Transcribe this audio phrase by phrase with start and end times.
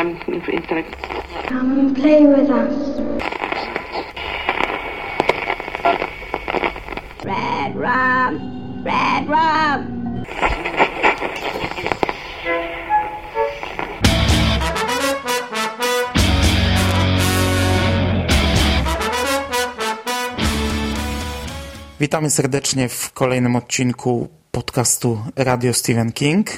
[0.00, 0.16] um,
[0.48, 0.94] intellect.
[1.48, 2.74] Come and play with us.
[7.24, 10.00] Red rum, red rum.
[22.00, 26.50] Witamy serdecznie w kolejnym odcinku podcastu Radio Stephen King.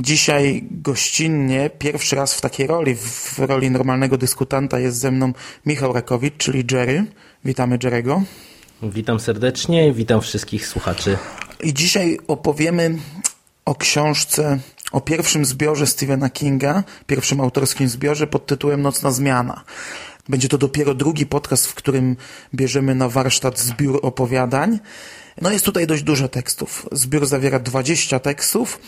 [0.00, 5.32] Dzisiaj gościnnie, pierwszy raz w takiej roli, w roli normalnego dyskutanta jest ze mną
[5.66, 7.04] Michał Rakowicz, czyli Jerry.
[7.44, 8.22] Witamy Jerego.
[8.82, 11.18] Witam serdecznie, witam wszystkich słuchaczy.
[11.62, 12.98] I dzisiaj opowiemy
[13.64, 14.58] o książce,
[14.92, 19.64] o pierwszym zbiorze Stephena Kinga, pierwszym autorskim zbiorze pod tytułem Nocna Zmiana.
[20.28, 22.16] Będzie to dopiero drugi podcast, w którym
[22.54, 24.78] bierzemy na warsztat zbiór opowiadań.
[25.40, 26.88] No jest tutaj dość dużo tekstów.
[26.92, 28.80] Zbiór zawiera 20 tekstów.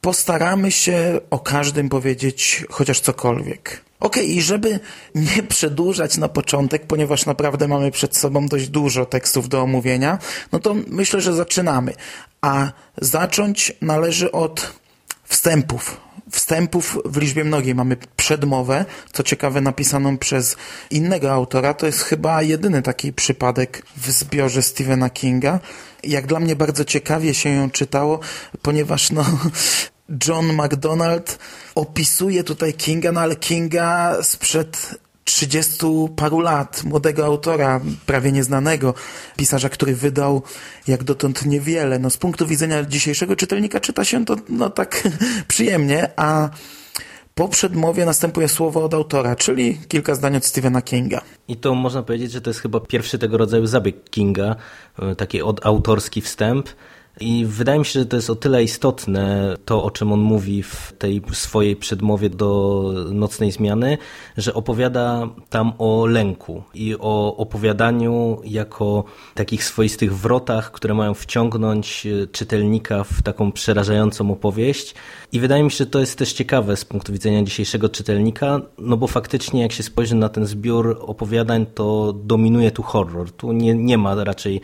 [0.00, 3.86] Postaramy się o każdym powiedzieć chociaż cokolwiek.
[4.00, 4.80] Okej, okay, i żeby
[5.14, 10.18] nie przedłużać na początek, ponieważ naprawdę mamy przed sobą dość dużo tekstów do omówienia,
[10.52, 11.92] no to myślę, że zaczynamy.
[12.40, 14.72] A zacząć należy od
[15.24, 16.00] wstępów.
[16.30, 17.74] Wstępów w liczbie mnogiej.
[17.74, 20.56] Mamy przedmowę, co ciekawe napisaną przez
[20.90, 21.74] innego autora.
[21.74, 25.60] To jest chyba jedyny taki przypadek w zbiorze Stephena Kinga.
[26.06, 28.20] Jak dla mnie bardzo ciekawie się ją czytało,
[28.62, 29.24] ponieważ no,
[30.28, 31.38] John MacDonald
[31.74, 38.94] opisuje tutaj Kinga, no ale Kinga sprzed 30 paru lat, młodego autora, prawie nieznanego,
[39.36, 40.42] pisarza, który wydał
[40.88, 41.98] jak dotąd niewiele.
[41.98, 45.08] No, z punktu widzenia dzisiejszego czytelnika czyta się to no, tak
[45.48, 46.48] przyjemnie, a
[47.38, 51.20] po przedmowie następuje słowo od autora, czyli kilka zdań od Stephena Kinga.
[51.48, 54.56] I to można powiedzieć, że to jest chyba pierwszy tego rodzaju zabieg Kinga,
[54.98, 56.68] e, taki autorski wstęp.
[57.20, 60.62] I wydaje mi się, że to jest o tyle istotne, to o czym on mówi
[60.62, 63.98] w tej swojej przedmowie do nocnej zmiany,
[64.36, 72.06] że opowiada tam o lęku i o opowiadaniu jako takich swoistych wrotach, które mają wciągnąć
[72.06, 74.94] e, czytelnika w taką przerażającą opowieść.
[75.32, 78.96] I wydaje mi się, że to jest też ciekawe z punktu widzenia dzisiejszego czytelnika, no
[78.96, 83.30] bo faktycznie jak się spojrzy na ten zbiór opowiadań, to dominuje tu horror.
[83.30, 84.60] Tu nie, nie ma raczej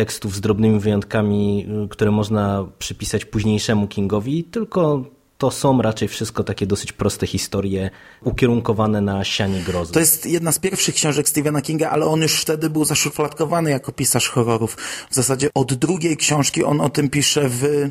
[0.00, 5.04] tekstów z drobnymi wyjątkami, y, które można przypisać późniejszemu Kingowi, tylko
[5.38, 7.90] to są raczej wszystko takie dosyć proste historie,
[8.24, 9.92] ukierunkowane na sianie grozy.
[9.92, 13.92] To jest jedna z pierwszych książek Stephena Kinga, ale on już wtedy był zaszufladkowany jako
[13.92, 14.76] pisarz horrorów.
[15.10, 17.90] W zasadzie od drugiej książki on o tym pisze w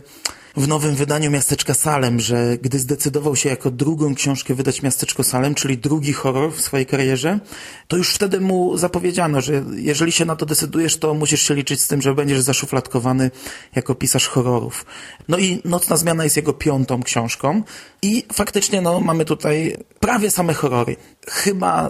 [0.60, 5.56] w nowym wydaniu Miasteczka Salem, że gdy zdecydował się jako drugą książkę wydać Miasteczko Salem,
[5.56, 7.40] czyli drugi horror w swojej karierze,
[7.88, 11.82] to już wtedy mu zapowiedziano, że jeżeli się na to decydujesz, to musisz się liczyć
[11.82, 13.32] z tym, że będziesz zaszufladkowany
[13.76, 14.86] jako pisarz horrorów.
[15.28, 17.64] No i Nocna Zmiana jest jego piątą książką
[18.02, 20.96] i faktycznie no, mamy tutaj prawie same horrory.
[21.28, 21.90] Chyba,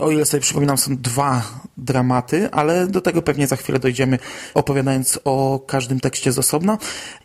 [0.00, 1.42] o ile sobie przypominam, są dwa
[1.76, 4.18] dramaty, ale do tego pewnie za chwilę dojdziemy,
[4.54, 6.78] opowiadając o każdym tekście z osobna.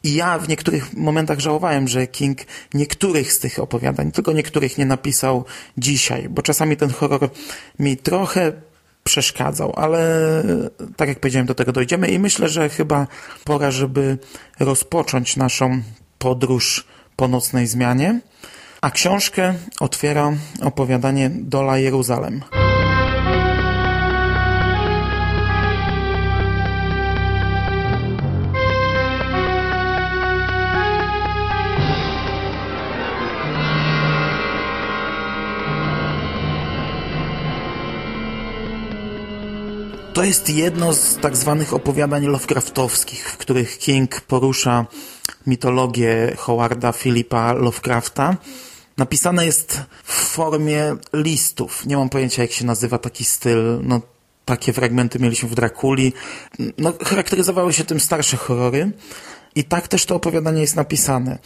[0.04, 2.38] I ja w niektórych momentach żałowałem, że King
[2.74, 5.46] niektórych z tych opowiadań, tylko niektórych nie napisał
[5.78, 7.30] dzisiaj, bo czasami ten horror
[7.80, 8.52] mi trochę
[9.04, 10.44] przeszkadzał, ale
[10.96, 13.08] tak jak powiedziałem, do tego dojdziemy i myślę, że chyba
[13.44, 14.18] pora, żeby
[14.60, 15.82] rozpocząć naszą
[16.20, 16.86] podróż
[17.20, 18.20] po nocnej zmianie,
[18.82, 22.44] a książkę otwiera opowiadanie Dola Jeruzalem.
[40.14, 44.86] To jest jedno z tak zwanych opowiadań Lovecraftowskich, w których King porusza
[45.48, 48.38] mitologię Howarda Philippa Lovecrafta.
[48.98, 51.86] Napisane jest w formie listów.
[51.86, 53.80] Nie mam pojęcia, jak się nazywa taki styl.
[53.84, 54.02] No,
[54.46, 56.14] takie fragmenty mieliśmy w Drakuli.
[56.78, 58.92] No, charakteryzowały się tym starsze horrory.
[59.56, 61.40] I tak też to opowiadanie jest napisane.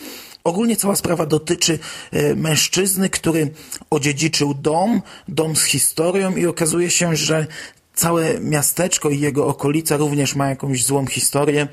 [0.43, 1.79] Ogólnie cała sprawa dotyczy
[2.11, 3.51] e, mężczyzny, który
[3.89, 7.47] odziedziczył dom, dom z historią i okazuje się, że
[7.93, 11.67] Całe miasteczko i jego okolica również ma jakąś złą historię.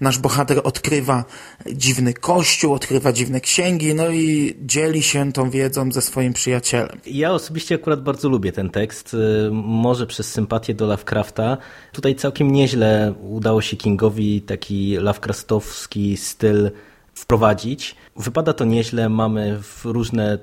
[0.00, 1.24] Nasz bohater odkrywa
[1.72, 6.98] dziwny kościół, odkrywa dziwne księgi, no i dzieli się tą wiedzą ze swoim przyjacielem.
[7.06, 11.56] Ja osobiście akurat bardzo lubię ten tekst, y, może przez sympatię do Lovecrafta.
[11.92, 16.70] Tutaj całkiem nieźle udało się Kingowi taki Lovecraftowski styl
[17.16, 17.96] wprowadzić.
[18.16, 20.38] Wypada to nieźle, mamy różne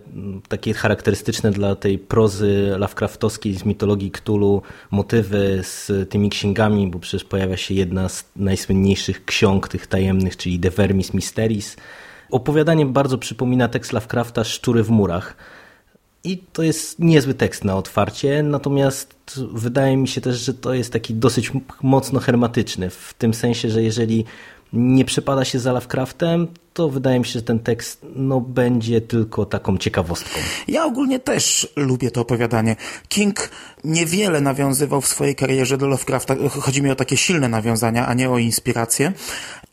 [0.47, 4.61] takie charakterystyczne dla tej prozy Lovecraftowskiej z mitologii Cthulhu
[4.91, 10.59] motywy z tymi księgami, bo przecież pojawia się jedna z najsłynniejszych ksiąg tych tajemnych, czyli
[10.59, 11.77] The Vermis Mysteries.
[12.31, 15.35] Opowiadanie bardzo przypomina tekst Lovecrafta Szczury w murach.
[16.23, 19.15] I to jest niezły tekst na otwarcie, natomiast
[19.51, 23.83] wydaje mi się też, że to jest taki dosyć mocno hermetyczny, w tym sensie, że
[23.83, 24.25] jeżeli
[24.73, 29.45] nie przepada się za Lovecraftem, to wydaje mi się, że ten tekst no, będzie tylko
[29.45, 30.39] taką ciekawostką.
[30.67, 32.75] Ja ogólnie też lubię to opowiadanie.
[33.07, 33.49] King
[33.83, 36.35] niewiele nawiązywał w swojej karierze do Lovecrafta.
[36.49, 39.13] Chodzi mi o takie silne nawiązania, a nie o inspirację.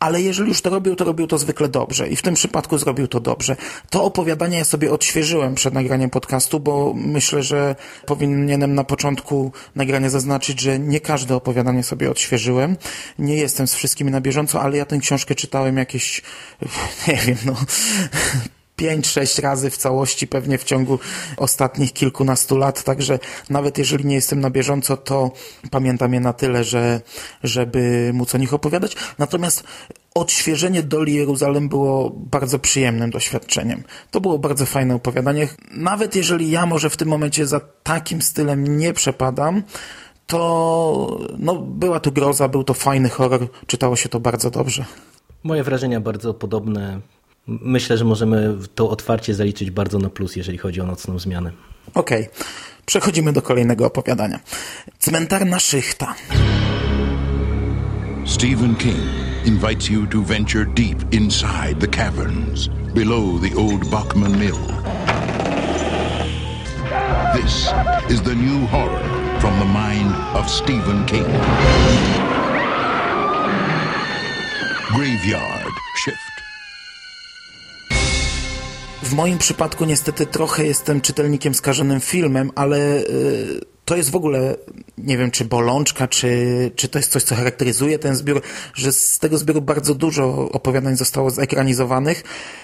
[0.01, 2.09] Ale jeżeli już to robił, to robił to zwykle dobrze.
[2.09, 3.57] I w tym przypadku zrobił to dobrze.
[3.91, 7.77] To opowiadanie ja sobie odświeżyłem przed nagraniem podcastu, bo myślę, że
[8.07, 12.77] powinienem na początku nagrania zaznaczyć, że nie każde opowiadanie sobie odświeżyłem.
[13.19, 16.23] Nie jestem z wszystkimi na bieżąco, ale ja tę książkę czytałem jakieś
[17.09, 17.57] nie wiem, no,
[18.81, 20.99] pięć, sześć razy w całości pewnie w ciągu
[21.37, 23.19] ostatnich kilkunastu lat, także
[23.51, 25.31] nawet jeżeli nie jestem na bieżąco, to
[25.71, 27.01] pamiętam je na tyle, że,
[27.43, 28.97] żeby móc o nich opowiadać.
[29.19, 29.65] Natomiast
[30.15, 33.83] odświeżenie Doli Jeruzalem było bardzo przyjemnym doświadczeniem.
[34.11, 35.49] To było bardzo fajne opowiadanie.
[35.71, 39.63] Nawet jeżeli ja może w tym momencie za takim stylem nie przepadam,
[40.27, 44.85] to no, była to groza, był to fajny horror, czytało się to bardzo dobrze.
[45.43, 47.01] Moje wrażenia bardzo podobne.
[47.51, 51.53] Myślę, że możemy to otwarcie zaliczyć bardzo na plus, jeżeli chodzi o nocną zmianę.
[51.95, 52.45] Okej, okay.
[52.87, 54.41] przechodzimy do kolejnego opowiadania.
[54.99, 56.15] Cmentarna szychta.
[58.27, 58.99] Stephen King
[59.45, 64.59] invites you to venture deep inside the caverns below the old Bachman Mill.
[67.35, 67.73] This
[68.09, 69.03] is the new horror
[69.41, 71.27] from the mind of Stephen King.
[74.95, 76.30] Graveyard Shift.
[79.03, 84.57] W moim przypadku niestety trochę jestem czytelnikiem skażonym filmem, ale yy, to jest w ogóle,
[84.99, 88.43] nie wiem, czy bolączka, czy, czy to jest coś, co charakteryzuje ten zbiór,
[88.75, 92.23] że z tego zbioru bardzo dużo opowiadań zostało zekranizowanych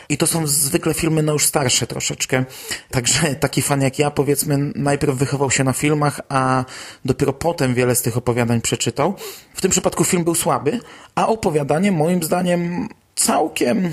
[0.08, 2.44] i to są zwykle filmy no już starsze troszeczkę.
[2.90, 6.64] Także taki fan jak ja, powiedzmy, najpierw wychował się na filmach, a
[7.04, 9.14] dopiero potem wiele z tych opowiadań przeczytał.
[9.54, 10.80] W tym przypadku film był słaby,
[11.14, 13.92] a opowiadanie moim zdaniem całkiem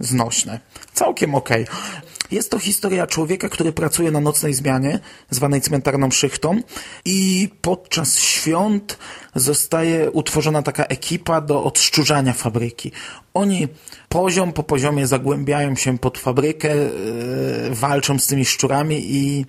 [0.00, 0.60] znośne.
[0.92, 1.62] Całkiem okej.
[1.62, 1.76] Okay.
[2.30, 4.98] Jest to historia człowieka, który pracuje na nocnej zmianie,
[5.30, 6.60] zwanej cmentarną szychtą
[7.04, 8.98] i podczas świąt
[9.34, 12.92] zostaje utworzona taka ekipa do odszczurzania fabryki.
[13.34, 13.68] Oni
[14.08, 16.90] poziom po poziomie zagłębiają się pod fabrykę, yy,
[17.70, 19.46] walczą z tymi szczurami i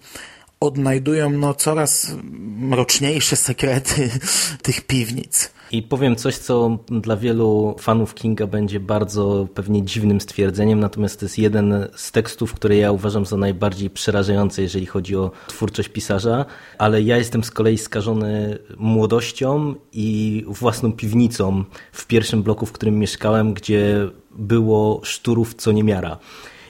[0.60, 2.12] odnajdują no, coraz
[2.60, 4.10] mroczniejsze sekrety
[4.64, 5.55] tych piwnic.
[5.72, 11.26] I powiem coś, co dla wielu fanów Kinga będzie bardzo pewnie dziwnym stwierdzeniem, natomiast to
[11.26, 16.46] jest jeden z tekstów, które ja uważam za najbardziej przerażające, jeżeli chodzi o twórczość pisarza,
[16.78, 23.00] ale ja jestem z kolei skażony młodością i własną piwnicą w pierwszym bloku, w którym
[23.00, 26.18] mieszkałem, gdzie było szturów co niemiara.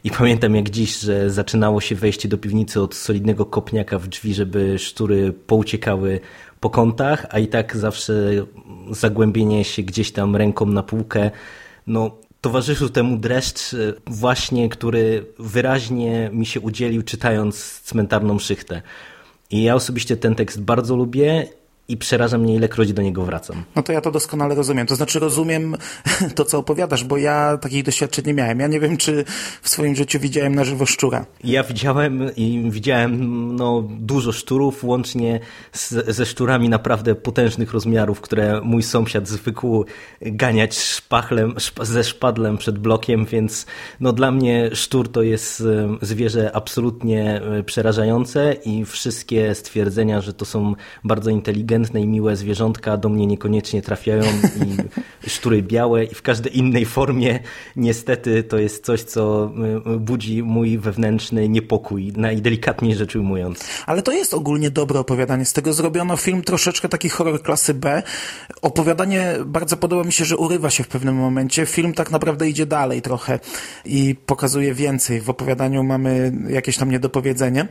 [0.05, 4.33] I pamiętam jak dziś, że zaczynało się wejście do piwnicy od solidnego kopniaka w drzwi,
[4.33, 6.19] żeby sztury pouciekały
[6.65, 8.13] po kątach, a i tak zawsze
[8.91, 11.31] zagłębienie się gdzieś tam ręką na półkę,
[11.87, 13.77] no towarzyszył temu dreszcz e,
[14.07, 18.81] właśnie, który wyraźnie mi się udzielił czytając cmentarną szychtę.
[19.49, 21.47] I ja osobiście ten tekst bardzo lubię
[21.87, 23.63] i przeraża mnie, ilekroć do niego wracam.
[23.75, 24.87] No to ja to doskonale rozumiem.
[24.87, 25.75] To znaczy rozumiem
[26.35, 28.59] to, co opowiadasz, bo ja takich doświadczeń nie miałem.
[28.59, 29.25] Ja nie wiem, czy
[29.61, 31.25] w swoim życiu widziałem na żywo szczura.
[31.43, 35.39] Ja widziałem i widziałem no, dużo szczurów, łącznie
[35.71, 39.85] z, ze szczurami naprawdę potężnych rozmiarów, które mój sąsiad zwykł
[40.21, 43.65] ganiać szpachlem, szp ze szpadlem przed blokiem, więc
[43.99, 45.63] no, dla mnie szczur to jest
[46.01, 52.35] zwierzę absolutnie e, przerażające i wszystkie stwierdzenia, że to są bardzo inteligentne inteligentne i miłe
[52.35, 54.23] zwierzątka do mnie niekoniecznie trafiają
[55.23, 57.39] i sztury białe i w każdej innej formie
[57.75, 59.51] niestety to jest coś, co
[59.95, 63.59] y, budzi mój wewnętrzny niepokój, najdelikatniej rzecz ujmując.
[63.85, 65.45] Ale to jest ogólnie dobre opowiadanie.
[65.45, 68.03] Z tego zrobiono film troszeczkę taki horror klasy B.
[68.61, 71.65] Opowiadanie bardzo podoba mi się, że urywa się w pewnym momencie.
[71.65, 73.39] Film tak naprawdę idzie dalej trochę
[73.85, 75.21] i pokazuje więcej.
[75.21, 77.67] W opowiadaniu mamy jakieś tam niedopowiedzenie.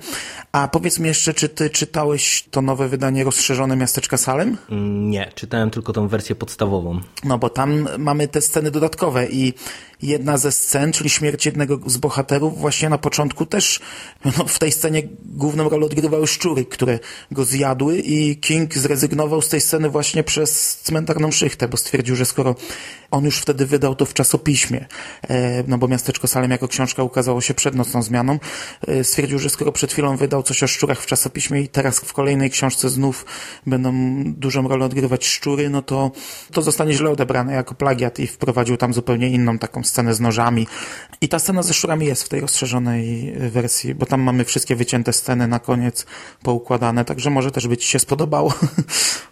[0.53, 4.57] A powiedz mi jeszcze, czy ty czytałeś to nowe wydanie rozszerzone Miasto miasteczka Salem?
[5.11, 7.01] Nie, czytałem tylko tą wersję podstawową.
[7.25, 9.55] No bo tam mamy te sceny dodatkowe i
[10.03, 13.81] jedna ze scen, czyli śmierć jednego z bohaterów, właśnie na początku też
[14.25, 16.99] no, w tej scenie główną rolę odgrywały szczury, które
[17.31, 22.25] go zjadły i King zrezygnował z tej sceny właśnie przez cmentarną szychtę, bo stwierdził, że
[22.25, 22.55] skoro
[23.11, 24.87] on już wtedy wydał to w czasopiśmie,
[25.29, 28.39] e, no bo Miasteczko Salem jako książka ukazało się przed nocną zmianą,
[28.87, 32.13] e, stwierdził, że skoro przed chwilą wydał coś o szczurach w czasopiśmie i teraz w
[32.13, 33.27] kolejnej książce znów
[33.67, 33.93] będą
[34.27, 36.11] dużą rolę odgrywać szczury, no to
[36.53, 40.21] to zostanie źle odebrane jako plagiat i wprowadził tam zupełnie inną taką scenę scenę z
[40.21, 40.67] nożami.
[41.21, 45.13] I ta scena ze szczurami jest w tej rozszerzonej wersji, bo tam mamy wszystkie wycięte
[45.13, 46.07] sceny na koniec
[46.43, 48.55] poukładane, także może też by Ci się spodobało.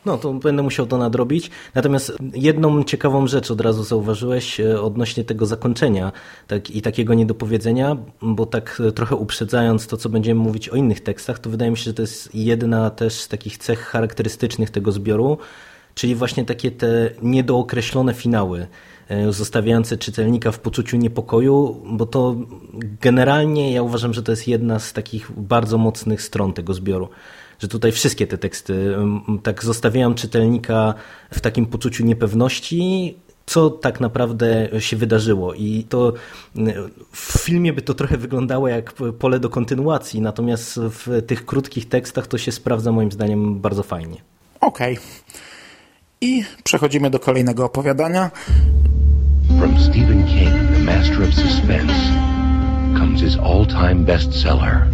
[0.07, 1.51] No, to będę musiał to nadrobić.
[1.75, 6.13] Natomiast jedną ciekawą rzecz od razu zauważyłeś e, odnośnie tego zakończenia
[6.47, 11.39] tak, i takiego niedopowiedzenia, bo tak trochę uprzedzając to, co będziemy mówić o innych tekstach,
[11.39, 15.39] to wydaje mi się, że to jest jedna też z takich cech charakterystycznych tego zbioru,
[15.95, 18.67] czyli właśnie takie te niedookreślone finały.
[19.13, 22.37] E, zostawiające czytelnika w poczuciu niepokoju, bo to
[23.01, 27.09] generalnie ja uważam, że to jest jedna z takich bardzo mocnych stron tego zbioru.
[27.59, 28.97] Że tutaj wszystkie te teksty
[29.43, 30.95] tak zostawiają czytelnika
[31.31, 33.15] w takim poczuciu niepewności,
[33.47, 35.55] co tak naprawdę się wydarzyło.
[35.55, 36.13] I to
[37.13, 42.27] w filmie by to trochę wyglądało jak pole do kontynuacji, natomiast w tych krótkich tekstach
[42.27, 44.23] to się sprawdza moim zdaniem bardzo fajnie.
[44.61, 44.93] Okej.
[44.93, 45.07] Okay.
[46.21, 48.31] I przechodzimy do kolejnego opowiadania.
[49.59, 51.93] From Stephen King, the master of suspense,
[52.99, 54.91] comes his all-time bestseller.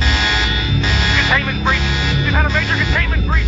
[1.18, 1.86] Containment breach!
[2.24, 3.46] We've had a major containment breach!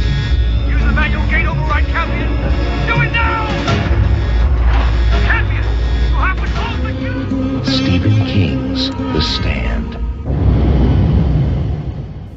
[0.68, 2.30] Use the manual gate override, Campion!
[2.86, 3.46] Do it now!
[5.28, 5.64] Campion!
[6.10, 7.64] You have to close the queue!
[7.64, 9.96] Stephen King's The Stand.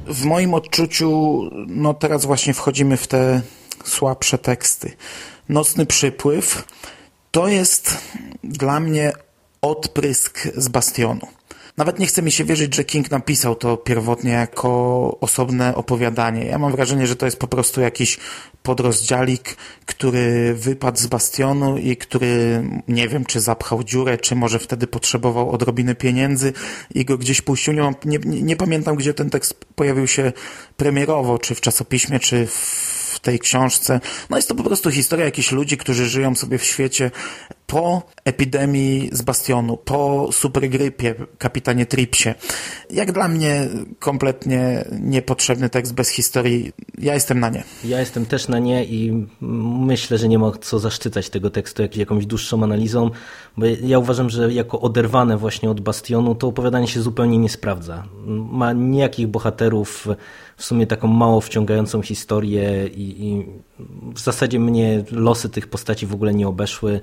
[0.07, 3.41] W moim odczuciu, no teraz właśnie wchodzimy w te
[3.83, 4.95] słabsze teksty.
[5.49, 6.65] Nocny przypływ
[7.33, 7.97] to jest
[8.43, 9.11] dla mnie
[9.61, 11.27] odprysk z Bastionu.
[11.77, 16.45] Nawet nie chce mi się wierzyć, że King napisał to pierwotnie jako osobne opowiadanie.
[16.45, 18.17] Ja mam wrażenie, że to jest po prostu jakiś
[18.63, 24.87] podrozdziałik, który wypadł z bastionu i który nie wiem, czy zapchał dziurę, czy może wtedy
[24.87, 26.53] potrzebował odrobiny pieniędzy
[26.95, 27.73] i go gdzieś puścił.
[27.73, 30.33] Nie, nie, nie pamiętam, gdzie ten tekst pojawił się
[30.77, 33.99] premierowo, czy w czasopiśmie, czy w tej książce.
[34.29, 37.11] No jest to po prostu historia jakichś ludzi, którzy żyją sobie w świecie
[37.67, 42.29] po epidemii z Bastionu, po supergrypie, kapitanie Tripsie.
[42.89, 43.67] Jak dla mnie
[43.99, 46.71] kompletnie niepotrzebny tekst bez historii.
[46.97, 47.63] Ja jestem na nie.
[47.85, 49.27] Ja jestem też na nie i
[49.87, 53.09] myślę, że nie ma co zaszczycać tego tekstu jakąś dłuższą analizą,
[53.57, 58.03] bo ja uważam, że jako oderwane właśnie od Bastionu to opowiadanie się zupełnie nie sprawdza.
[58.51, 60.07] Ma nijakich bohaterów,
[60.57, 63.45] w sumie taką mało wciągającą historię i, i
[64.13, 67.01] w zasadzie mnie losy tych postaci w ogóle nie obeszły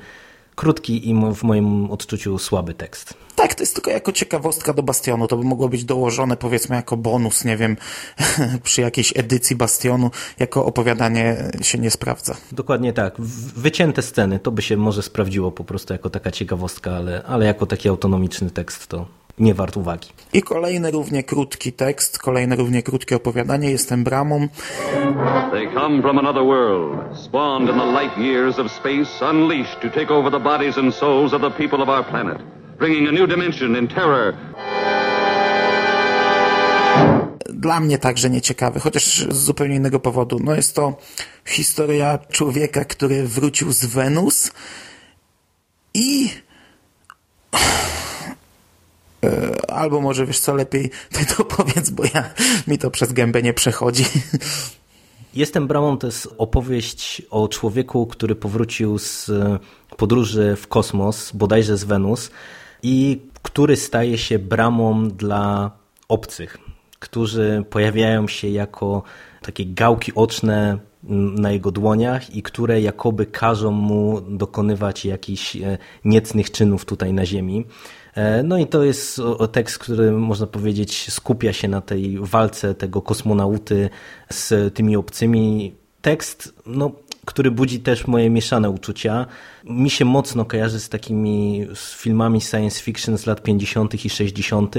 [0.54, 3.14] krótki i w moim odczuciu słaby tekst.
[3.36, 5.26] Tak, to jest tylko jako ciekawostka do Bastionu.
[5.26, 7.76] To by mogło być dołożone powiedzmy jako bonus, nie wiem,
[8.62, 12.36] przy jakiejś edycji Bastionu, jako opowiadanie się nie sprawdza.
[12.52, 13.20] Dokładnie tak.
[13.56, 17.66] Wycięte sceny, to by się może sprawdziło po prostu jako taka ciekawostka, ale, ale jako
[17.66, 20.08] taki autonomiczny tekst to nie wart uwagi.
[20.32, 23.70] I kolejny równie krótki tekst, kolejne równie krótkie opowiadanie.
[23.70, 24.48] Jestem bramą.
[25.52, 30.14] They come from another world, spawned in the light years of space, unleashed to take
[30.14, 32.38] over the bodies and souls of the people of our planet,
[32.78, 34.34] bringing a new dimension in terror.
[37.48, 40.38] Dla mnie także nieciekawy, chociaż z zupełnie innego powodu.
[40.44, 40.96] No jest to
[41.44, 44.52] historia człowieka, który wrócił z Wenus
[45.94, 46.30] i
[49.68, 52.30] albo może wiesz co, lepiej ty to powiedz, bo ja,
[52.66, 54.04] mi to przez gębę nie przechodzi.
[55.34, 59.30] Jestem bramą to jest opowieść o człowieku, który powrócił z
[59.96, 62.30] podróży w kosmos, bodajże z Wenus,
[62.82, 65.70] i który staje się bramą dla
[66.08, 66.58] obcych,
[66.98, 69.02] którzy pojawiają się jako
[69.42, 76.50] takie gałki oczne na jego dłoniach i które jakoby każą mu dokonywać jakichś e, niecnych
[76.50, 77.64] czynów tutaj na Ziemi.
[78.14, 79.20] E, no i to jest
[79.52, 83.90] tekst, który można powiedzieć skupia się na tej walce tego kosmonauty
[84.30, 85.74] z tymi obcymi.
[86.02, 86.90] Tekst, no,
[87.24, 89.26] który budzi też moje mieszane uczucia.
[89.64, 94.04] Mi się mocno kojarzy z takimi filmami science fiction z lat 50.
[94.04, 94.74] i 60.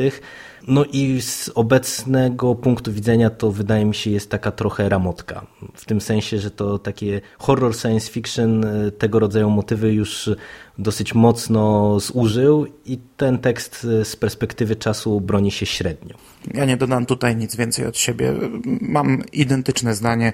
[0.68, 5.46] No i z obecnego punktu widzenia to wydaje mi się jest taka trochę ramotka.
[5.76, 10.30] W tym sensie, że to takie horror science fiction e, tego rodzaju motywy już
[10.78, 16.16] dosyć mocno zużył i ten tekst e, z perspektywy czasu broni się średnio.
[16.54, 18.34] Ja nie dodam tutaj nic więcej od siebie.
[18.82, 20.34] Mam identyczne zdanie.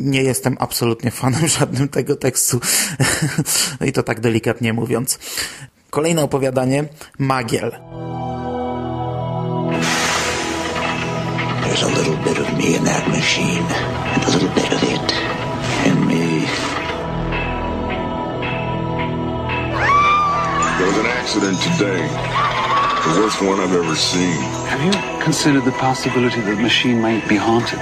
[0.00, 2.60] Nie jestem absolutnie fanem żadnym tego tekstu.
[3.88, 5.18] I to tak delikatnie mówiąc.
[5.90, 6.84] Kolejne opowiadanie.
[7.18, 7.72] Magiel.
[11.72, 15.08] There's a little bit of me in that machine, and a little bit of it
[15.88, 16.44] in me.
[20.76, 22.06] There was an accident today.
[23.08, 24.36] The worst one I've ever seen.
[24.68, 27.78] Have you considered the possibility that the machine might be haunted?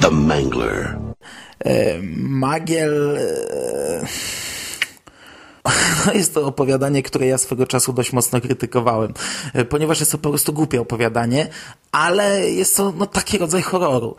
[0.00, 1.05] The Mangler.
[1.66, 3.18] E, Magiel...
[6.06, 9.14] No jest to opowiadanie, które ja swego czasu dość mocno krytykowałem,
[9.52, 11.48] e, ponieważ jest to po prostu głupie opowiadanie,
[11.92, 14.16] ale jest to no, taki rodzaj horroru.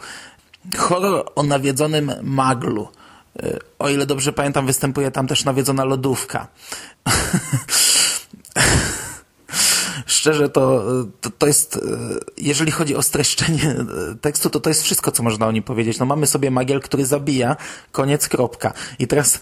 [0.77, 2.87] Horror o nawiedzonym maglu.
[3.79, 6.47] O ile dobrze pamiętam, występuje tam też nawiedzona lodówka.
[10.17, 10.83] Szczerze, to,
[11.21, 11.79] to, to, jest, e,
[12.37, 13.75] jeżeli chodzi o streszczenie
[14.21, 15.99] tekstu, to to jest wszystko, co można o nim powiedzieć.
[15.99, 17.55] No mamy sobie magiel, który zabija,
[17.91, 18.73] koniec, kropka.
[18.99, 19.39] I teraz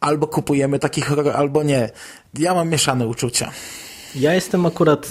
[0.00, 1.90] albo kupujemy taki horror, albo nie.
[2.38, 3.50] Ja mam mieszane uczucia.
[4.14, 5.08] Ja jestem akurat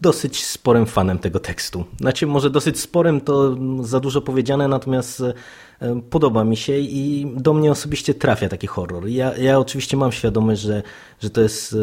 [0.00, 1.84] dosyć sporym fanem tego tekstu.
[2.00, 5.34] Znaczy, może dosyć sporym to za dużo powiedziane, natomiast e,
[6.10, 9.08] podoba mi się i do mnie osobiście trafia taki horror.
[9.08, 10.82] Ja, ja oczywiście mam świadomość, że,
[11.20, 11.76] że to jest e,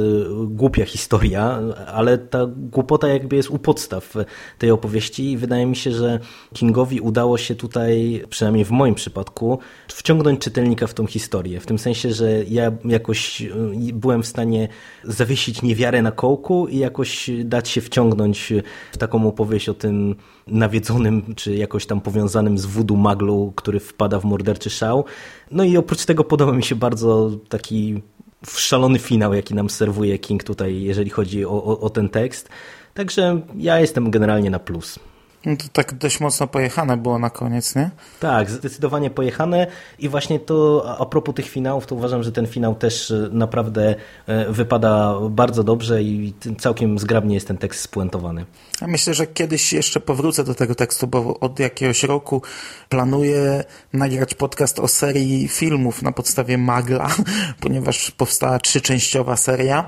[0.46, 4.14] głupia historia, ale ta głupota jakby jest u podstaw
[4.58, 6.20] tej opowieści i wydaje mi się, że
[6.54, 11.60] Kingowi udało się tutaj, przynajmniej w moim przypadku, wciągnąć czytelnika w tą historię.
[11.60, 13.48] W tym sensie, że ja jakoś e,
[13.94, 14.68] byłem w stanie
[15.04, 18.54] zawiesić niewiarę na kołku i jakoś dać się wciągnąć
[18.92, 20.16] w taką opowieść o tym
[20.48, 25.06] nawiedzonym, czy jakoś tam powiązanym z voodoo maglu, który wpada w morderczy szał.
[25.52, 28.02] No i oprócz tego podoba mi się bardzo taki
[28.48, 32.50] szalony finał, jaki nam serwuje King tutaj, jeżeli chodzi o, o, o ten tekst.
[32.94, 35.00] Także ja jestem generalnie na plus.
[35.46, 37.90] No to tak dość mocno pojechane było na koniec, nie?
[38.20, 39.68] Tak, zdecydowanie pojechane
[40.00, 43.96] i właśnie to a propos tych finałów, to uważam, że ten finał też e, naprawdę
[44.28, 48.46] e, wypada bardzo dobrze i całkiem zgrabnie jest ten tekst spuentowany.
[48.82, 52.42] Ja myślę, że kiedyś jeszcze powrócę do tego tekstu, bo od jakiegoś roku
[52.90, 57.08] planuję nagrać podcast o serii filmów na podstawie Magla,
[57.62, 59.88] ponieważ powstała trzyczęściowa seria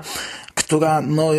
[0.58, 1.30] która, no,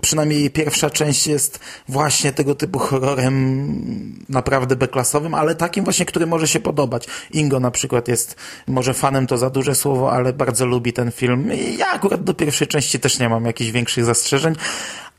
[0.00, 6.26] przynajmniej jej pierwsza część jest właśnie tego typu horrorem naprawdę beklasowym, ale takim właśnie, który
[6.26, 7.06] może się podobać.
[7.30, 11.50] Ingo na przykład jest, może fanem to za duże słowo, ale bardzo lubi ten film.
[11.78, 14.54] Ja akurat do pierwszej części też nie mam jakichś większych zastrzeżeń,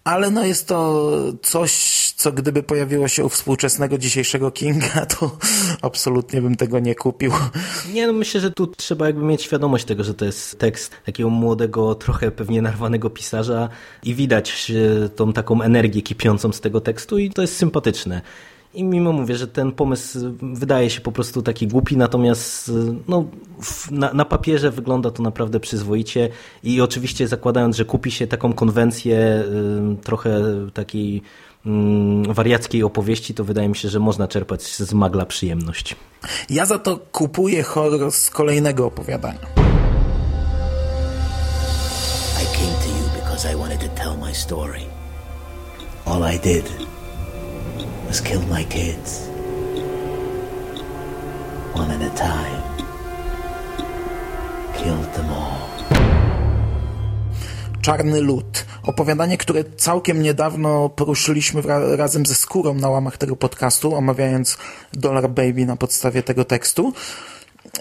[0.04, 5.38] ale no jest to coś, co gdyby pojawiło się u współczesnego dzisiejszego Kinga, to
[5.82, 7.32] absolutnie bym tego nie kupił.
[7.94, 11.30] Nie, no myślę, że tu trzeba jakby mieć świadomość tego, że to jest tekst takiego
[11.30, 13.70] młodego, trochę pewnie narwanego pisarza
[14.04, 14.72] i widać
[15.16, 18.22] tą taką energię kipiącą z tego tekstu i to jest sympatyczne.
[18.74, 22.72] I mimo mówię, że ten pomysł wydaje się po prostu taki głupi, natomiast
[23.08, 23.26] no,
[23.92, 26.30] na, na, papierze wygląda to naprawdę przyzwoicie
[26.64, 29.44] i oczywiście zakładając, że kupi się taką konwencję
[29.94, 30.42] y, trochę
[30.74, 31.22] takiej
[32.30, 35.96] wariackiej opowieści, to wydaje mi się, że można czerpać z magla przyjemność.
[36.50, 39.40] Ja za to kupuję horror z kolejnego opowiadania.
[42.42, 44.82] I came to you because I wanted to tell my story.
[46.06, 46.66] All I did
[48.08, 49.30] was kill my kids.
[51.74, 52.64] One at a time.
[54.78, 55.75] Killed them all.
[57.86, 58.66] Czarny Lud.
[58.84, 64.58] Opowiadanie, które całkiem niedawno poruszyliśmy ra razem ze skórą na łamach tego podcastu, omawiając
[64.94, 66.94] Dollar Baby na podstawie tego tekstu.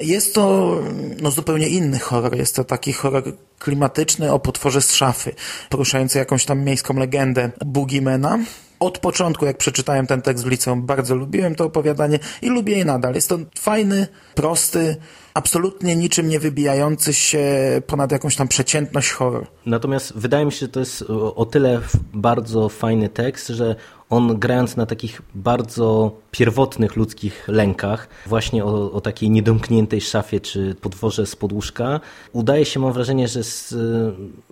[0.01, 0.77] Jest to
[1.23, 2.37] no, zupełnie inny horror.
[2.37, 3.23] Jest to taki horror
[3.59, 5.35] klimatyczny o potworze z szafy,
[5.71, 8.39] poruszający jakąś tam miejską legendę Boogiemana
[8.87, 12.85] od początku, jak przeczytałem ten tekst w liceum, bardzo lubiłem to opowiadanie i lubię je
[12.85, 13.15] nadal.
[13.15, 14.97] Jest to fajny, prosty,
[15.35, 17.45] absolutnie niczym nie wybijający się
[17.87, 19.47] ponad jakąś tam przeciętność horror.
[19.67, 21.05] Natomiast wydaje mi się, że to jest
[21.37, 21.81] o tyle
[22.15, 23.77] bardzo fajny tekst, że
[24.17, 30.75] on grając na takich bardzo pierwotnych ludzkich lękach, właśnie o, o takiej niedomkniętej szafie czy
[30.75, 32.01] podworze z podłóżka,
[32.33, 33.69] udaje się, mam wrażenie, że z,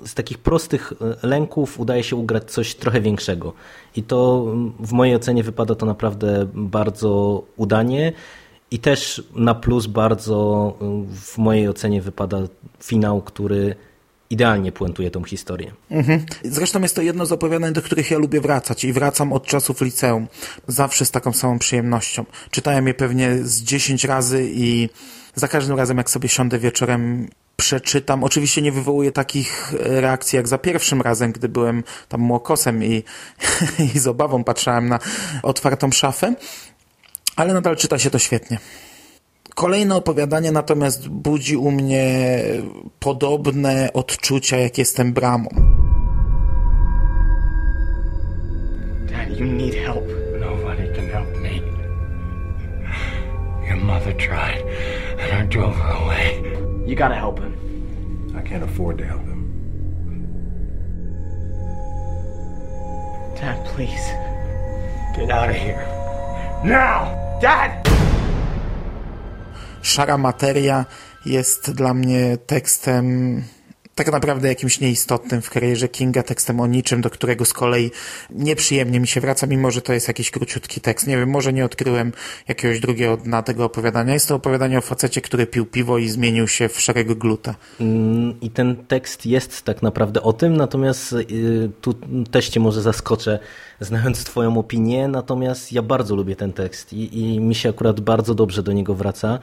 [0.05, 3.53] z takich prostych lęków udaje się ugrać coś trochę większego.
[3.97, 4.47] I to
[4.81, 8.13] w mojej ocenie wypada to naprawdę bardzo udanie.
[8.71, 10.77] I też na plus bardzo
[11.09, 12.39] w mojej ocenie wypada
[12.81, 13.77] finał, który
[14.33, 15.73] idealnie puentuje tą historię.
[15.91, 16.27] Mhm.
[16.45, 19.81] Zresztą jest to jedno z opowiadań, do których ja lubię wracać i wracam od czasów
[19.81, 20.27] liceum.
[20.67, 22.25] Zawsze z taką samą przyjemnością.
[22.51, 24.89] Czytałem je pewnie z 10 razy i
[25.35, 28.25] za każdym razem, jak sobie siądę wieczorem przeczytam.
[28.25, 33.03] Oczywiście nie wywołuje takich reakcji jak za pierwszym razem, gdy byłem tam młokosem i,
[33.95, 34.99] i z obawą patrzałem na
[35.43, 36.35] otwartą szafę,
[37.37, 38.59] ale nadal czyta się to świetnie.
[39.55, 42.05] Kolejne opowiadanie natomiast budzi u mnie
[42.99, 45.49] podobne odczucia, jak jestem bramą.
[49.11, 50.05] Dad, you need help.
[50.41, 51.61] Nobody can help me.
[53.69, 54.65] Your mother tried,
[55.19, 56.43] and I drove her away.
[56.87, 57.53] You gotta help him.
[58.39, 59.43] I can't afford to help him.
[63.41, 64.13] Dad, please.
[65.17, 65.87] Get out of here.
[66.65, 67.39] Now!
[67.41, 68.12] Dad!
[69.83, 70.85] Szara materia
[71.27, 73.43] jest dla mnie tekstem
[73.95, 77.91] tak naprawdę jakimś neistotnym w karierze Kinga, tekstem o niczym, do którego z kolei
[78.31, 81.07] nieprzyjemnie mi się wraca, mimo że to jest jakiś króciutki tekst.
[81.07, 82.13] Nie wiem, może nie odkryłem
[82.49, 84.15] jakiegoś drugiego dna tego opowiadania.
[84.15, 87.55] Jest to opowiadanie o facecie, który pił piwo i zmienił się w szarego gluta.
[87.81, 91.95] Mm, I ten tekst jest tak naprawdę o tym, natomiast y, tu
[92.31, 93.39] też cię może zaskoczę,
[93.85, 98.35] znając twoją opinię, natomiast ja bardzo lubię ten tekst i, i mi się akurat bardzo
[98.35, 99.39] dobrze do niego wraca.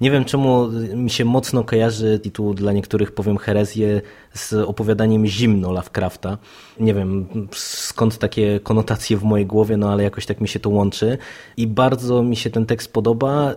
[0.00, 4.00] Nie wiem czemu mi się mocno kojarzy tytuł dla niektórych powiem herezję
[4.32, 6.38] z opowiadaniem Zimno Lovecrafta.
[6.80, 10.70] Nie wiem skąd takie konotacje w mojej głowie, no ale jakoś tak mi się to
[10.70, 11.18] łączy
[11.56, 13.54] i bardzo mi się ten tekst podoba.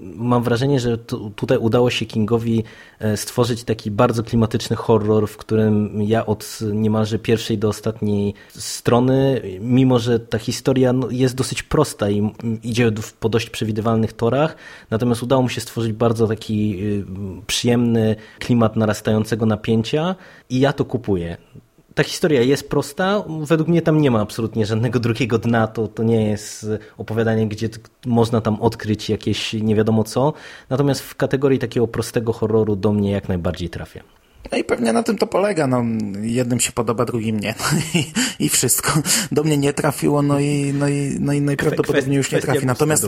[0.00, 0.98] Mam wrażenie, że
[1.36, 2.64] tutaj udało się Kingowi
[2.98, 9.42] e, stworzyć taki bardzo klimatyczny horror, w którym ja od niemalże pierwszej do ostatniej strony,
[9.68, 14.56] mimo że ta historia no, jest dosyć prosta i idzie po dość przewidywalnych torach,
[14.90, 17.04] natomiast udało mu się stworzyć bardzo taki y,
[17.46, 20.14] przyjemny klimat narastającego napięcia
[20.50, 21.36] i ja to kupuję.
[21.94, 26.02] Ta historia jest prosta, według mnie tam nie ma absolutnie żadnego drugiego dna, to, to
[26.02, 26.66] nie jest
[26.98, 27.68] opowiadanie, gdzie
[28.06, 30.32] można tam odkryć jakieś nie wiadomo co,
[30.70, 34.17] natomiast w kategorii takiego prostego horroru do mnie jak najbardziej trafia.
[34.52, 35.66] No i pewnie na tym to polega.
[35.66, 35.84] No,
[36.22, 37.54] jednym się podoba, drugim nie.
[37.72, 38.12] No i,
[38.44, 38.92] i wszystko.
[39.32, 42.66] Do mnie nie trafiło, no i, no i, no i najprawdopodobniej już nie trafi.
[42.66, 43.06] Natomiast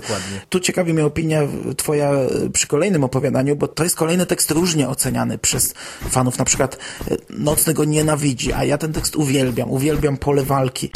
[0.48, 1.40] tu ciekawi mnie opinia
[1.76, 2.10] twoja
[2.52, 5.74] przy kolejnym opowiadaniu, bo to jest kolejny tekst różnie oceniany przez
[6.10, 6.38] fanów.
[6.38, 6.78] Na przykład
[7.10, 9.70] e, Nocny go nienawidzi, a ja ten tekst uwielbiam.
[9.70, 10.90] Uwielbiam pole walki.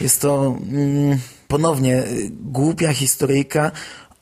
[0.00, 3.70] Jest to mm, ponownie głupia historyjka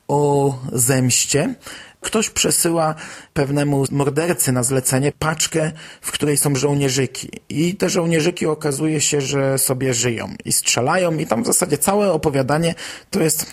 [0.07, 1.55] o zemście.
[2.01, 2.95] Ktoś przesyła
[3.33, 7.29] pewnemu mordercy na zlecenie paczkę, w której są żołnierzyki.
[7.49, 12.11] I te żołnierzyki okazuje się, że sobie żyją i strzelają i tam w zasadzie całe
[12.11, 12.75] opowiadanie
[13.09, 13.45] to jest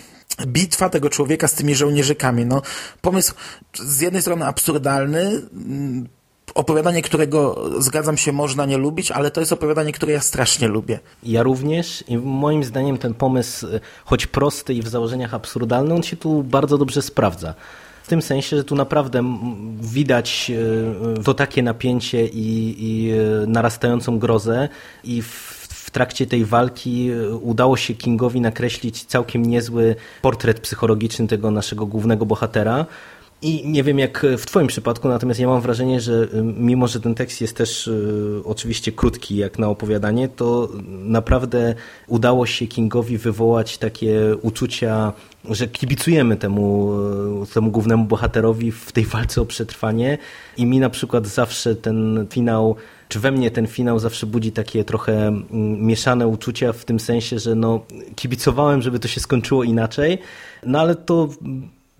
[0.47, 2.45] bitwa tego człowieka z tymi żołnierzykami.
[2.45, 2.61] No,
[3.01, 3.33] pomysł
[3.73, 5.41] z jednej strony absurdalny,
[6.55, 10.99] opowiadanie, którego zgadzam się, można nie lubić, ale to jest opowiadanie, które ja strasznie lubię.
[11.23, 13.67] Ja również i moim zdaniem ten pomysł,
[14.05, 17.53] choć prosty i w założeniach absurdalny, on się tu bardzo dobrze sprawdza.
[18.03, 19.37] W tym sensie, że tu naprawdę
[19.81, 20.51] widać
[21.17, 24.69] e, to takie napięcie i, i e, narastającą grozę
[25.03, 25.27] i w,
[25.69, 31.85] w trakcie tej walki e, udało się Kingowi nakreślić całkiem niezły portret psychologiczny tego naszego
[31.85, 32.85] głównego bohatera,
[33.41, 36.99] i nie wiem jak w Twoim przypadku, natomiast ja mam wrażenie, że y, mimo, że
[36.99, 41.75] ten tekst jest też y, oczywiście krótki jak na opowiadanie, to naprawdę
[42.07, 45.13] udało się Kingowi wywołać takie uczucia,
[45.49, 46.93] że kibicujemy temu,
[47.43, 50.17] y, temu głównemu bohaterowi w tej walce o przetrwanie.
[50.57, 52.75] I mi na przykład zawsze ten finał
[53.09, 55.45] czy we mnie ten finał zawsze budzi takie trochę mm,
[55.85, 60.17] mieszane uczucia w tym sensie, że no, kibicowałem, żeby to się skończyło inaczej,
[60.65, 61.29] no ale to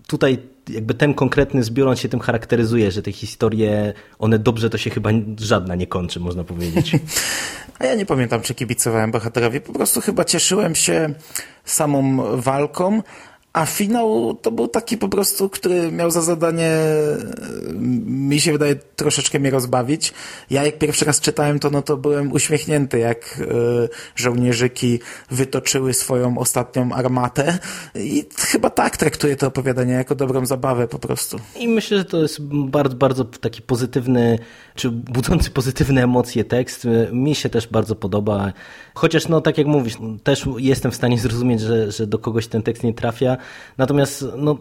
[0.06, 0.38] tutaj
[0.70, 4.90] jakby ten konkretny zbiór, on się tym charakteryzuje, że te historie, one dobrze to się
[4.90, 6.92] chyba żadna nie kończy, można powiedzieć.
[7.78, 9.60] A ja nie pamiętam, czy kibicowałem bohaterowi.
[9.60, 11.14] Po prostu chyba cieszyłem się
[11.64, 13.02] samą walką,
[13.56, 16.70] a finał to był taki po prostu, który miał za zadanie,
[18.06, 20.12] mi się wydaje, troszeczkę mnie rozbawić.
[20.50, 26.38] Ja jak pierwszy raz czytałem to, no to byłem uśmiechnięty, jak y, żołnierzyki wytoczyły swoją
[26.38, 27.58] ostatnią armatę
[27.94, 31.40] i chyba tak traktuję to opowiadanie, jako dobrą zabawę po prostu.
[31.58, 34.38] I myślę, że to jest bardzo, bardzo taki pozytywny,
[34.74, 36.86] czy budzący pozytywne emocje tekst.
[37.12, 38.52] Mi się też bardzo podoba.
[38.96, 42.62] Chociaż, no tak jak mówisz, też jestem w stanie zrozumieć, że, że do kogoś ten
[42.62, 43.36] tekst nie trafia,
[43.78, 44.58] Natomiast no,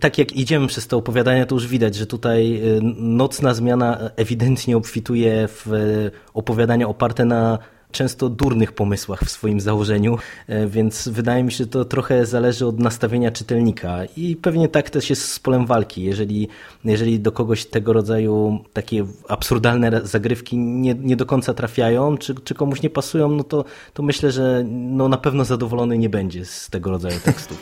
[0.00, 4.76] tak jak idziemy przez to opowiadanie, to już widać, że tutaj y, nocna zmiana ewidentnie
[4.76, 7.58] obfituje w y, opowiadania oparte na
[7.92, 12.66] często durnych pomysłach w swoim założeniu, y, więc wydaje mi się, że to trochę zależy
[12.66, 16.02] od nastawienia czytelnika i pewnie tak też jest z polem walki.
[16.02, 16.48] Jeżeli,
[16.84, 22.54] jeżeli do kogoś tego rodzaju takie absurdalne zagrywki nie, nie do końca trafiają, czy, czy
[22.54, 26.70] komuś nie pasują, no to, to myślę, że no na pewno zadowolony nie będzie z
[26.70, 27.58] tego rodzaju tekstów.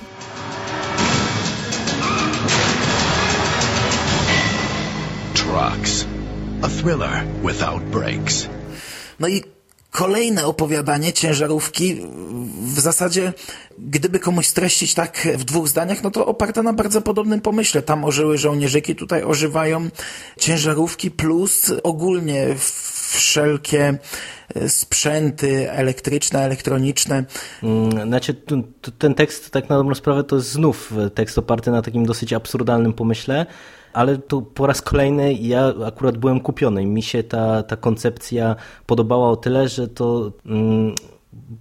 [5.35, 6.07] Trucks.
[6.63, 8.49] A thriller without brakes.
[9.21, 9.43] No i
[9.91, 12.01] kolejne opowiadanie ciężarówki
[12.63, 13.33] w zasadzie,
[13.79, 17.83] gdyby komuś streścić tak w dwóch zdaniach, no to oparte na bardzo podobnym pomyśle.
[17.83, 19.89] Tam ożyły żołnierzyki, tutaj ożywają
[20.39, 22.47] ciężarówki plus ogólnie
[23.11, 23.99] wszelkie
[24.55, 27.25] e, sprzęty elektryczne, elektroniczne.
[27.63, 28.35] Mm, znaczy,
[28.99, 32.93] ten tekst tak na dobrą sprawę to jest znów tekst oparty na takim dosyć absurdalnym
[32.93, 33.47] pomyśle,
[33.93, 36.87] ale tu po raz kolejny ja akurat byłem kupiony.
[36.87, 40.33] Mi się ta, ta koncepcja podobała o tyle, że to...
[40.47, 40.95] Mm,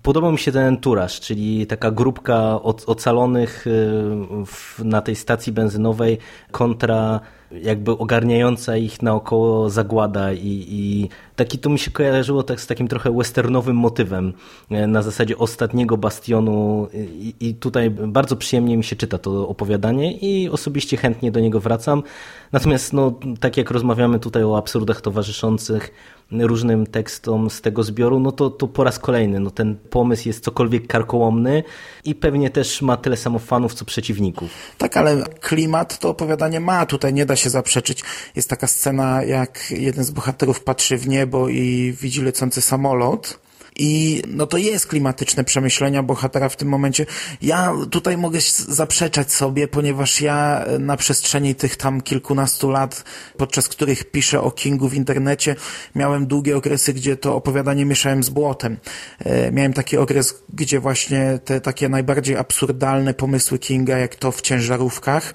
[0.02, 6.18] Podobał mi się ten enturaż, czyli taka grupka ocalonych y, na tej stacji benzynowej
[6.52, 7.20] kontra
[7.52, 12.88] jakby ogarniająca ich naokoło zagłada i, i taki to mi się kojarzyło tak z takim
[12.88, 14.34] trochę westernowym motywem
[14.72, 20.18] e, na zasadzie ostatniego bastionu i, i tutaj bardzo przyjemnie mi się czyta to opowiadanie
[20.18, 22.04] i osobiście chętnie do niego wracam.
[22.52, 25.92] Natomiast no, tak jak rozmawiamy tutaj o absurdach towarzyszących
[26.32, 30.44] różnym tekstom z tego zbioru, no to, to po raz kolejny no, ten pomysł jest
[30.44, 31.64] cokolwiek karkołomny
[32.06, 34.50] i pewnie też ma tyle samo fanów, co przeciwników.
[34.78, 38.04] Tak, ale klimat to opowiadanie ma, tutaj nie da się zaprzeczyć.
[38.36, 43.40] Jest taka scena, jak jeden z bohaterów patrzy w niebo i widzi lecący samolot
[43.80, 47.06] i no to jest klimatyczne przemyślenia bohatera w tym momencie.
[47.42, 53.04] Ja tutaj mogę zaprzeczać sobie, ponieważ ja na przestrzeni tych tam kilkunastu lat,
[53.38, 55.56] podczas których piszę o Kingu w internecie,
[55.96, 58.78] miałem długie okresy, gdzie to opowiadanie mieszałem z błotem.
[59.20, 64.42] E, miałem taki okres, gdzie właśnie te takie najbardziej absurdalne pomysły Kinga, jak to w
[64.42, 65.34] ciężarówkach,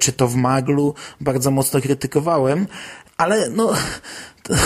[0.00, 2.66] czy to w Maglu, bardzo mocno krytykowałem,
[3.16, 3.72] ale no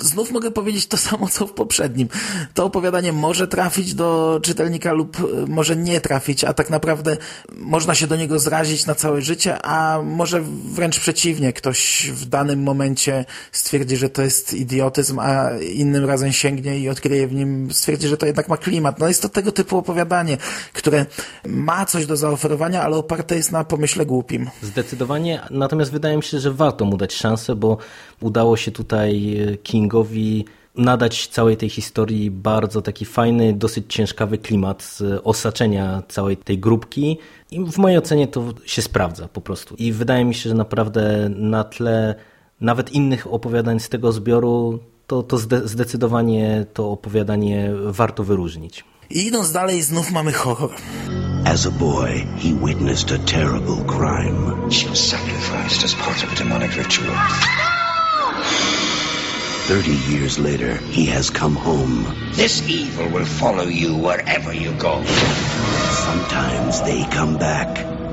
[0.00, 2.08] znów mogę powiedzieć to samo, co w poprzednim.
[2.54, 7.16] To opowiadanie może trafić do czytelnika lub e, może nie trafić, a tak naprawdę
[7.56, 12.62] można się do niego zrazić na całe życie, a może wręcz przeciwnie, ktoś w danym
[12.62, 18.08] momencie stwierdzi, że to jest idiotyzm, a innym razem sięgnie i odkryje w nim, stwierdzi,
[18.08, 18.98] że to jednak ma klimat.
[18.98, 20.36] No jest to tego typu opowiadanie,
[20.72, 21.06] które
[21.46, 24.50] ma coś do zaoferowania, ale oparte jest na pomyśle głupim.
[24.62, 27.78] Zdecydowanie, natomiast wydaje mi się, że warto mu dać szansę, bo
[28.20, 30.44] udało się tutaj e, Kingowi
[30.76, 37.18] nadać całej tej historii bardzo taki fajny, dosyć ciężkawy klimat z osaczenia całej tej grupki
[37.50, 39.74] i w mojej ocenie to się sprawdza po prostu.
[39.78, 42.14] I wydaje mi się, że naprawdę na tle
[42.60, 48.84] nawet innych opowiadań z tego zbioru to, to zdecydowanie to opowiadanie warto wyróżnić.
[49.10, 50.70] I idąc dalej, znów mamy horror.
[51.44, 54.70] As a boy, he witnessed a terrible crime.
[54.70, 57.83] She was sacrificed as part of a demonic ritual.
[59.64, 62.04] 30 years later, he has come home.
[62.32, 65.02] This evil will follow you wherever you go.
[65.04, 68.03] Sometimes they come back.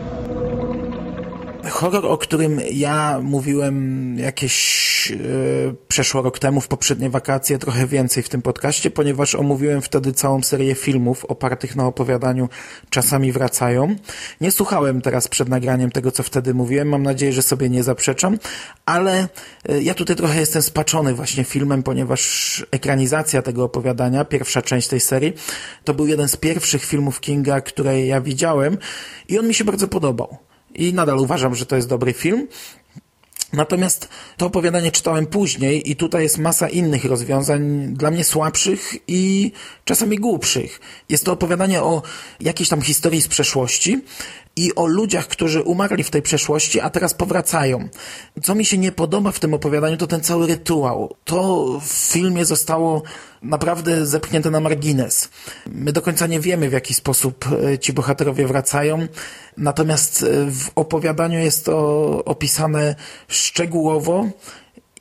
[1.69, 5.15] Horror, o którym ja mówiłem jakieś e,
[5.88, 10.43] przeszło rok temu w poprzednie wakacje, trochę więcej w tym podcaście, ponieważ omówiłem wtedy całą
[10.43, 12.50] serię filmów opartych na opowiadaniu
[12.89, 13.95] Czasami wracają.
[14.41, 16.89] Nie słuchałem teraz przed nagraniem tego, co wtedy mówiłem.
[16.89, 18.38] Mam nadzieję, że sobie nie zaprzeczam,
[18.86, 19.28] ale
[19.69, 25.00] e, ja tutaj trochę jestem spaczony właśnie filmem, ponieważ ekranizacja tego opowiadania, pierwsza część tej
[25.00, 25.34] serii,
[25.84, 28.78] to był jeden z pierwszych filmów Kinga, które ja widziałem
[29.28, 32.48] i on mi się bardzo podobał i nadal uważam, że to jest dobry film.
[33.54, 39.52] Natomiast to opowiadanie czytałem później i tutaj jest masa innych rozwiązań, dla mnie słabszych i
[39.86, 40.80] czasami głupszych.
[41.10, 42.02] Jest to opowiadanie o
[42.40, 44.02] jakiejś tam historii z przeszłości
[44.62, 47.89] i o ludziach, którzy umarli w tej przeszłości, a teraz powracają.
[48.43, 51.15] Co mi się nie podoba w tym opowiadaniu, to ten cały rytuał.
[51.24, 53.04] To w filmie zostało
[53.41, 55.30] naprawdę zepchnięte na margines.
[55.67, 59.08] My do końca nie wiemy, w jaki sposób e, ci bohaterowie wracają,
[59.58, 61.76] natomiast e, w opowiadaniu jest to
[62.26, 62.95] opisane
[63.28, 64.30] szczegółowo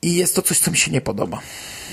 [0.02, 1.40] i jest to coś, co mi się nie podoba.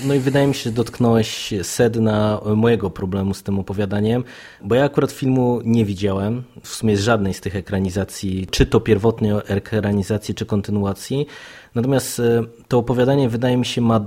[0.04, 4.24] No i wydaje mi się, że dotknąłeś sedna mojego problemu z tym opowiadaniem,
[4.62, 9.32] bo ja akurat filmu nie widziałem, w sumie żadnej z tych ekranizacji, czy to pierwotnej
[9.46, 11.26] ekranizacji, czy kontynuacji.
[11.74, 14.06] Natomiast e, to opowiadanie wydaje mi się ma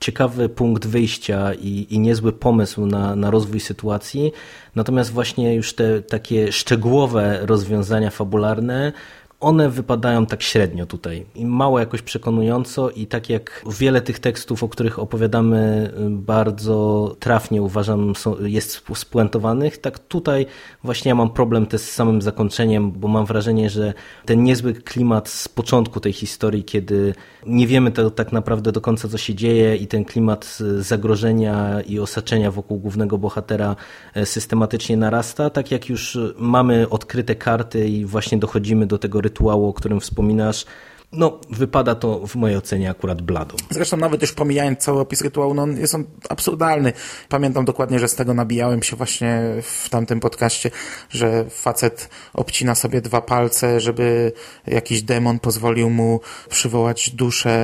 [0.00, 4.32] ciekawy punkt wyjścia i, i niezły pomysł na, na rozwój sytuacji.
[4.74, 8.92] Natomiast właśnie już te takie szczegółowe rozwiązania fabularne
[9.40, 11.26] one wypadają tak średnio tutaj.
[11.34, 17.16] I mało jakoś przekonująco i tak jak wiele tych tekstów, o których opowiadamy y, bardzo
[17.18, 20.46] trafnie uważam jest spuentowanych, tak tutaj
[20.84, 23.94] właśnie ja mam problem też z samym zakończeniem, bo mam wrażenie, że
[24.26, 27.14] ten niezły klimat z początku tej historii, kiedy
[27.46, 31.98] nie wiemy to tak naprawdę do końca co się dzieje i ten klimat zagrożenia i
[31.98, 33.76] osaczenia wokół głównego bohatera
[34.14, 39.68] e, systematycznie narasta, tak jak już mamy odkryte karty i właśnie dochodzimy do tego rytuału,
[39.68, 40.64] o którym wspominasz,
[41.12, 43.56] no, wypada to w mojej ocenie akurat blado.
[43.70, 46.92] Zresztą nawet już pomijając cały opis rytuału, no jest on absurdalny.
[47.28, 50.70] Pamiętam dokładnie, że z tego nabijałem się właśnie w tamtym podcaście,
[51.10, 54.32] że facet obcina sobie dwa palce, żeby
[54.66, 57.60] jakiś demon pozwolił mu przywołać duszę.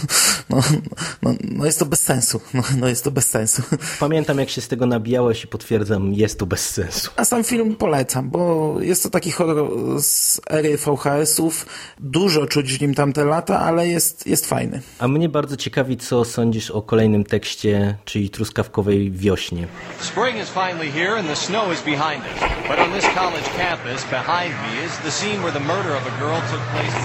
[0.49, 0.81] No, no,
[1.21, 2.41] no, no jest to bez sensu.
[2.53, 3.61] No, no jest to bez sensu.
[3.99, 7.11] Pamiętam, jak się z tego nabijałeś i potwierdzam, jest to bez sensu.
[7.15, 11.65] A sam film polecam, bo jest to taki horror z ery VHS-ów.
[11.99, 14.81] Dużo czuć w nim tamte lata, ale jest, jest fajny.
[14.99, 19.67] A mnie bardzo ciekawi, co sądzisz o kolejnym tekście, czyli truskawkowej wiośnie.
[19.99, 22.39] Spring is finally here and the snow is behind us.
[22.67, 26.19] But on this college campus, behind me is the scene where the murder of a
[26.19, 26.95] girl took place.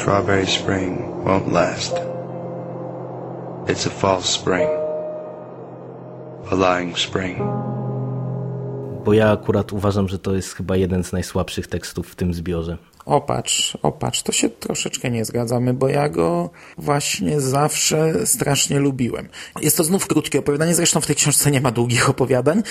[0.00, 1.92] Strawberry spring won't last.
[3.68, 4.68] It's a false spring.
[6.50, 7.77] A lying spring.
[9.04, 12.78] Bo ja akurat uważam, że to jest chyba jeden z najsłabszych tekstów w tym zbiorze.
[13.06, 19.28] Opatrz, opatrz, to się troszeczkę nie zgadzamy, bo ja go właśnie zawsze strasznie lubiłem.
[19.60, 22.62] Jest to znów krótkie opowiadanie, zresztą w tej książce nie ma długich opowiadań,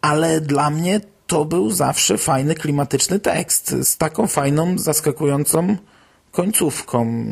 [0.00, 5.76] ale dla mnie to był zawsze fajny, klimatyczny tekst z taką fajną, zaskakującą
[6.32, 7.24] końcówką.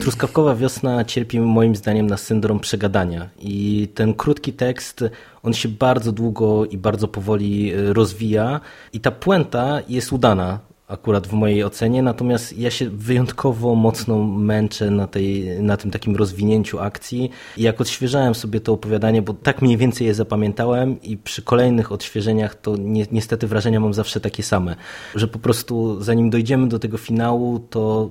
[0.00, 5.04] Truskawkowa wiosna cierpi moim zdaniem na syndrom przegadania i ten krótki tekst,
[5.42, 8.60] on się bardzo długo i bardzo powoli rozwija
[8.92, 14.90] i ta puenta jest udana akurat w mojej ocenie, natomiast ja się wyjątkowo mocno męczę
[14.90, 19.62] na, tej, na tym takim rozwinięciu akcji i jak odświeżałem sobie to opowiadanie, bo tak
[19.62, 24.42] mniej więcej je zapamiętałem i przy kolejnych odświeżeniach to ni niestety wrażenia mam zawsze takie
[24.42, 24.76] same,
[25.14, 28.10] że po prostu zanim dojdziemy do tego finału, to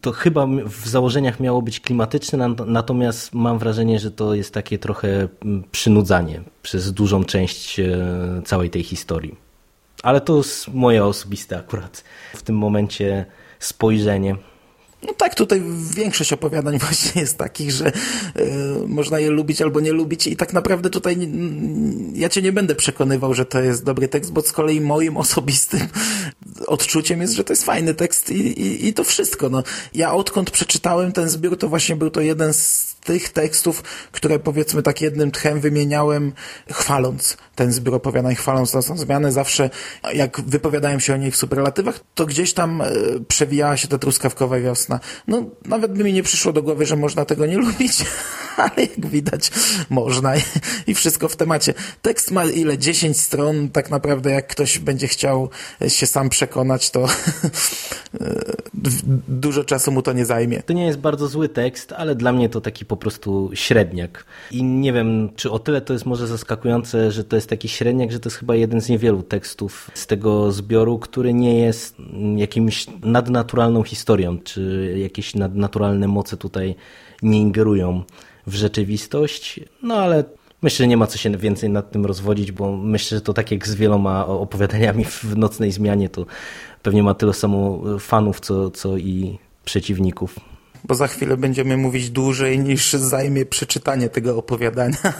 [0.00, 5.28] to chyba w założeniach miało być klimatyczne, natomiast mam wrażenie, że to jest takie trochę
[5.72, 7.80] przynudzanie przez dużą część
[8.44, 9.51] całej tej historii.
[10.02, 13.26] Ale to jest moje osobiste akurat w tym momencie
[13.58, 14.36] spojrzenie.
[15.06, 15.62] No tak, tutaj
[15.94, 17.92] większość opowiadań właśnie jest takich, że y,
[18.86, 21.28] można je lubić albo nie lubić i tak naprawdę tutaj
[22.14, 25.80] ja cię nie będę przekonywał, że to jest dobry tekst, bo z kolei moim osobistym
[26.66, 29.48] odczuciem jest, że to jest fajny tekst i, i, i to wszystko.
[29.48, 29.62] No,
[29.94, 34.82] ja odkąd przeczytałem ten zbiór, to właśnie był to jeden z tych tekstów, które powiedzmy
[34.82, 36.32] tak jednym tchem wymieniałem,
[36.70, 39.32] chwaląc ten zbiór opowiadań, chwaląc tą zmianę.
[39.32, 39.70] Zawsze
[40.14, 42.90] jak wypowiadałem się o niej w superlatywach, to gdzieś tam e,
[43.28, 45.00] przewijała się ta truskawkowa wiosna.
[45.28, 48.04] No, nawet by mi nie przyszło do głowy, że można tego nie lubić,
[48.56, 49.50] ale jak widać,
[49.90, 50.32] można
[50.86, 51.74] i wszystko w temacie.
[52.02, 52.78] Tekst ma ile?
[52.78, 53.68] 10 stron.
[53.68, 55.50] Tak naprawdę jak ktoś będzie chciał
[55.88, 57.06] się sam przekonać, to
[59.28, 60.62] dużo czasu mu to nie zajmie.
[60.62, 64.24] To nie jest bardzo zły tekst, ale dla mnie to taki po prostu średniak.
[64.50, 68.12] I nie wiem, czy o tyle to jest może zaskakujące, że to jest taki średniak,
[68.12, 71.96] że to jest chyba jeden z niewielu tekstów z tego zbioru, który nie jest
[72.36, 76.74] jakimś nadnaturalną historią, czy jakieś nadnaturalne moce tutaj
[77.22, 78.02] nie ingerują
[78.46, 79.60] w rzeczywistość.
[79.82, 80.24] No ale
[80.62, 83.50] Myślę, że nie ma co się więcej nad tym rozwodzić, bo myślę, że to tak
[83.50, 86.26] jak z wieloma opowiadaniami w nocnej zmianie, to
[86.82, 90.51] pewnie ma tyle samo fanów, co, co i przeciwników.
[90.84, 94.96] Bo za chwilę będziemy mówić dłużej niż zajmie przeczytanie tego opowiadania.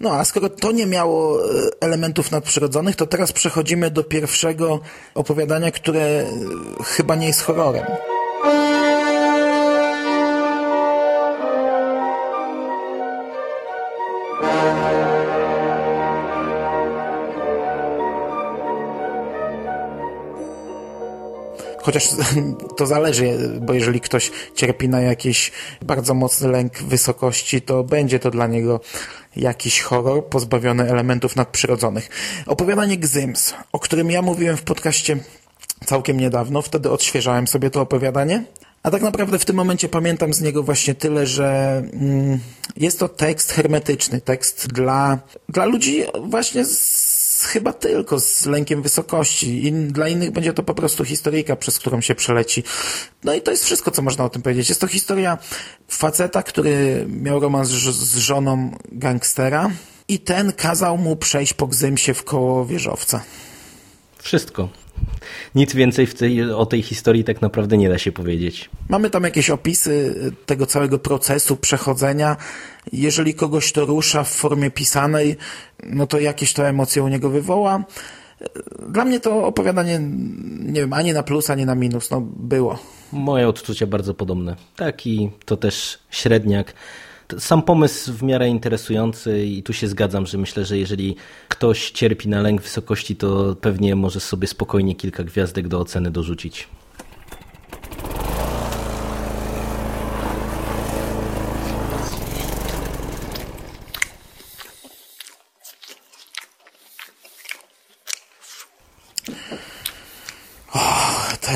[0.00, 4.80] No a skoro to nie miało e, elementów nadprzyrodzonych, to teraz przechodzimy do pierwszego
[5.14, 6.24] opowiadania, które e,
[6.84, 7.86] chyba nie jest horrorem.
[21.82, 22.08] Chociaż
[22.76, 28.30] to zależy, bo jeżeli ktoś cierpi na jakiś bardzo mocny lęk wysokości, to będzie to
[28.30, 28.80] dla niego
[29.36, 32.08] jakiś horror pozbawiony elementów nadprzyrodzonych.
[32.46, 35.16] Opowiadanie Gzyms, o którym ja mówiłem w podcaście
[35.84, 38.44] całkiem niedawno, wtedy odświeżałem sobie to opowiadanie.
[38.82, 42.38] A tak naprawdę w tym momencie pamiętam z niego właśnie tyle, że mm,
[42.76, 47.07] jest to tekst hermetyczny, tekst dla, dla ludzi właśnie z
[47.44, 49.66] chyba tylko z lękiem wysokości.
[49.66, 52.62] I dla innych będzie to po prostu historyjka, przez którą się przeleci.
[53.24, 54.68] No i to jest wszystko, co można o tym powiedzieć.
[54.68, 55.38] Jest to historia
[55.88, 59.70] faceta, który miał romans z żoną gangstera
[60.08, 63.22] i ten kazał mu przejść po gzymsie w koło wieżowca.
[64.18, 64.68] Wszystko.
[65.54, 68.70] Nic więcej tej, o tej historii tak naprawdę nie da się powiedzieć.
[68.88, 70.14] Mamy tam jakieś opisy
[70.46, 72.36] tego całego procesu przechodzenia.
[72.92, 75.36] Jeżeli kogoś to rusza w formie pisanej,
[75.82, 77.84] no to jakieś to emocje u niego wywoła.
[78.88, 80.00] Dla mnie to opowiadanie,
[80.60, 82.78] nie wiem, ani na plus, ani na minus, no było.
[83.12, 84.56] Moje odczucia bardzo podobne.
[84.76, 86.74] Taki to też średniak.
[87.38, 91.16] Sam pomysł w miarę interesujący i tu się zgadzam, że myślę, że jeżeli
[91.48, 96.68] ktoś cierpi na lęk wysokości, to pewnie może sobie spokojnie kilka gwiazdek do oceny dorzucić.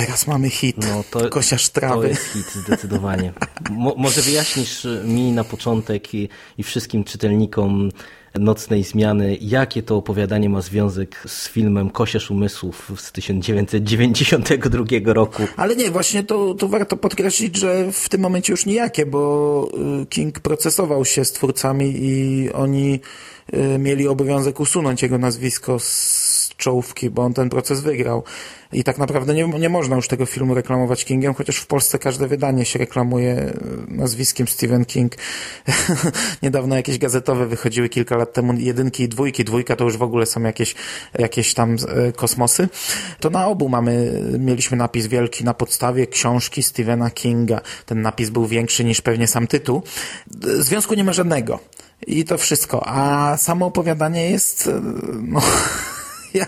[0.00, 0.76] Teraz mamy hit.
[0.78, 1.30] No to,
[1.72, 2.02] trawy.
[2.02, 3.32] To jest hit, zdecydowanie.
[3.70, 6.28] Mo, może wyjaśnisz mi na początek i,
[6.58, 7.90] i wszystkim czytelnikom
[8.34, 15.42] Nocnej Zmiany, jakie to opowiadanie ma związek z filmem Kosiarz Umysłów z 1992 roku.
[15.56, 19.68] Ale nie, właśnie to, to warto podkreślić, że w tym momencie już nijakie, bo
[20.02, 23.00] y, King procesował się z twórcami i oni
[23.54, 26.31] y, mieli obowiązek usunąć jego nazwisko z
[26.62, 28.22] czołówki, bo on ten proces wygrał.
[28.72, 32.28] I tak naprawdę nie, nie można już tego filmu reklamować Kingiem, chociaż w Polsce każde
[32.28, 33.52] wydanie się reklamuje e,
[33.88, 35.12] nazwiskiem Stephen King.
[36.42, 39.44] Niedawno jakieś gazetowe wychodziły kilka lat temu, jedynki i dwójki.
[39.44, 40.74] Dwójka to już w ogóle są jakieś,
[41.18, 42.68] jakieś tam e, kosmosy.
[43.20, 47.60] To na obu mamy, mieliśmy napis wielki na podstawie książki Stephena Kinga.
[47.86, 49.82] Ten napis był większy niż pewnie sam tytuł.
[50.58, 51.58] Związku nie ma żadnego.
[52.06, 52.82] I to wszystko.
[52.86, 54.80] A samo opowiadanie jest, e,
[55.22, 55.40] no,
[56.34, 56.46] ja,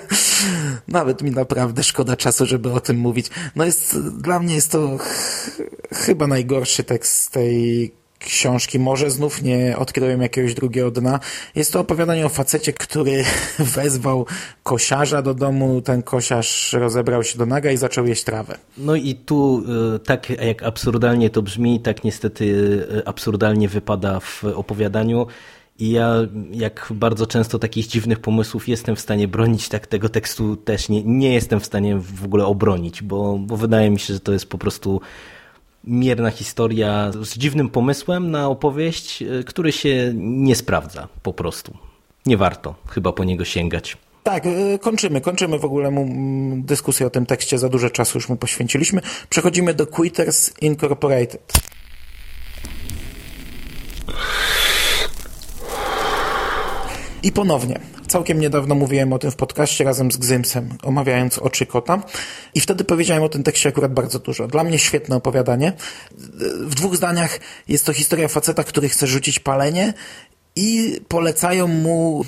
[0.88, 3.30] nawet mi naprawdę szkoda czasu, żeby o tym mówić.
[3.56, 5.60] No jest, dla mnie jest to ch
[5.92, 7.92] chyba najgorszy tekst tej
[8.24, 8.78] książki.
[8.78, 11.20] Może znów nie odkryłem jakiegoś drugiego dna.
[11.54, 13.24] Jest to opowiadanie o facecie, który
[13.76, 14.26] wezwał
[14.62, 15.82] kosiarza do domu.
[15.82, 18.58] Ten kosiarz rozebrał się do naga i zaczął jeść trawę.
[18.78, 19.64] No i tu
[19.94, 22.46] e, tak jak absurdalnie to brzmi, tak niestety
[22.98, 25.26] e, absurdalnie wypada w opowiadaniu.
[25.78, 26.14] I ja,
[26.50, 31.02] jak bardzo często takich dziwnych pomysłów jestem w stanie bronić, tak tego tekstu też nie,
[31.04, 34.46] nie jestem w stanie w ogóle obronić, bo, bo wydaje mi się, że to jest
[34.46, 35.00] po prostu
[35.84, 41.76] mierna historia z dziwnym pomysłem na opowieść, e, który się nie sprawdza po prostu.
[42.26, 43.96] Nie warto chyba po niego sięgać.
[44.22, 45.20] Tak, e, kończymy.
[45.20, 46.06] Kończymy w ogóle mu
[46.56, 47.58] dyskusję o tym tekście.
[47.58, 49.00] Za dużo czasu już mu poświęciliśmy.
[49.30, 51.52] Przechodzimy do Quitters Incorporated.
[57.24, 62.02] I ponownie, całkiem niedawno mówiłem o tym w podcaście razem z Gzymsem, omawiając Oczy Kota
[62.54, 64.46] i wtedy powiedziałem o tym tekście akurat bardzo dużo.
[64.46, 65.72] Dla mnie świetne opowiadanie.
[66.60, 69.94] W dwóch zdaniach jest to historia faceta, który chce rzucić palenie
[70.56, 72.24] i polecają mu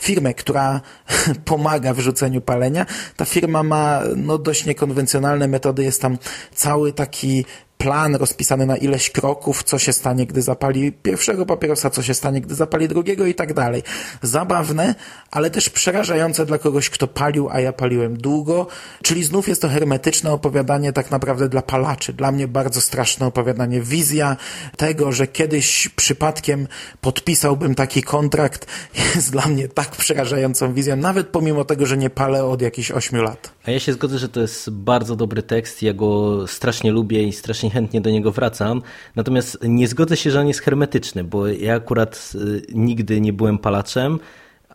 [0.00, 0.80] firmę, która
[1.44, 2.86] pomaga w rzuceniu palenia.
[3.16, 5.84] Ta firma ma no, dość niekonwencjonalne metody.
[5.84, 6.18] Jest tam
[6.54, 7.44] cały taki
[7.84, 12.40] plan rozpisany na ileś kroków, co się stanie, gdy zapali pierwszego papierosa, co się stanie,
[12.40, 13.82] gdy zapali drugiego i tak dalej.
[14.22, 14.94] Zabawne,
[15.30, 18.66] ale też przerażające dla kogoś, kto palił, a ja paliłem długo,
[19.02, 22.12] czyli znów jest to hermetyczne opowiadanie tak naprawdę dla palaczy.
[22.12, 23.80] Dla mnie bardzo straszne opowiadanie.
[23.80, 24.36] Wizja
[24.76, 26.68] tego, że kiedyś przypadkiem
[27.00, 28.66] podpisałbym taki kontrakt
[29.14, 33.22] jest dla mnie tak przerażającą wizją, nawet pomimo tego, że nie palę od jakichś ośmiu
[33.22, 33.53] lat.
[33.66, 37.32] A ja się zgodzę, że to jest bardzo dobry tekst, ja go strasznie lubię i
[37.32, 38.82] strasznie chętnie do niego wracam.
[39.16, 43.58] Natomiast nie zgodzę się, że on jest hermetyczny, bo ja akurat y, nigdy nie byłem
[43.58, 44.18] palaczem,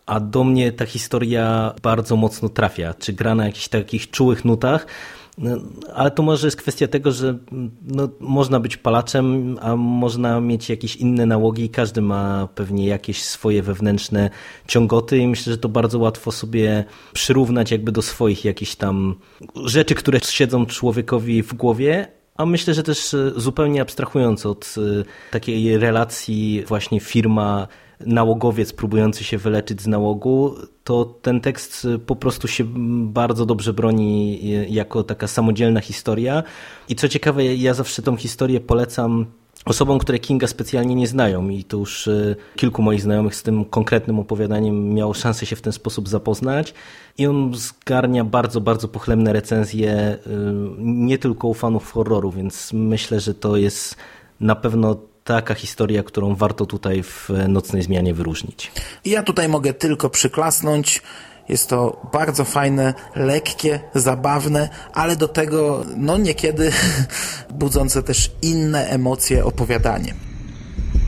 [0.06, 4.86] a do mnie ta historia bardzo mocno trafia, czy gra na jakichś takich czułych nutach.
[5.40, 5.56] No,
[5.94, 7.38] ale to może jest kwestia tego, że
[7.82, 11.68] no, można być palaczem, a można mieć jakieś inne nałogi.
[11.68, 14.30] Każdy ma pewnie jakieś swoje wewnętrzne
[14.66, 19.14] ciągoty i myślę, że to bardzo łatwo sobie przyrównać jakby do swoich jakichś tam
[19.64, 25.04] rzeczy, które siedzą człowiekowi w głowie, a myślę, że też e, zupełnie abstrahując od e,
[25.30, 27.68] takiej relacji właśnie firma
[28.06, 32.64] nałogowiec próbujący się wyleczyć z nałogu, to ten tekst e, po prostu się
[33.04, 34.40] bardzo dobrze broni
[34.72, 36.42] jako taka samodzielna historia.
[36.88, 39.26] I co ciekawe, ja zawsze tą historię polecam
[39.64, 43.64] osobom, które Kinga specjalnie nie znają i to już e, kilku moich znajomych z tym
[43.64, 46.74] konkretnym opowiadaniem miało szansę się w ten sposób zapoznać
[47.18, 50.18] i on zgarnia bardzo, bardzo pochlebne recenzje
[50.78, 53.96] nie tylko u fanów horroru, więc myślę, że to jest
[54.40, 58.72] na pewno taka historia, którą warto tutaj w Nocnej Zmianie wyróżnić.
[59.04, 61.02] Ja tutaj mogę tylko przyklasnąć.
[61.48, 66.72] Jest to bardzo fajne, lekkie, zabawne, ale do tego, no niekiedy
[67.62, 70.14] budzące też inne emocje opowiadanie.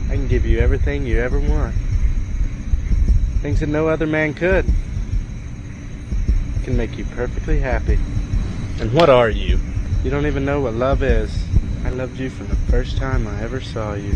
[0.07, 1.73] I can give you everything you ever want.
[3.41, 4.65] Things that no other man could.
[6.61, 7.97] I can make you perfectly happy.
[8.81, 9.59] And what are you?
[10.03, 11.52] You don't even know what love is.
[11.85, 14.15] I loved you from the first time I ever saw you.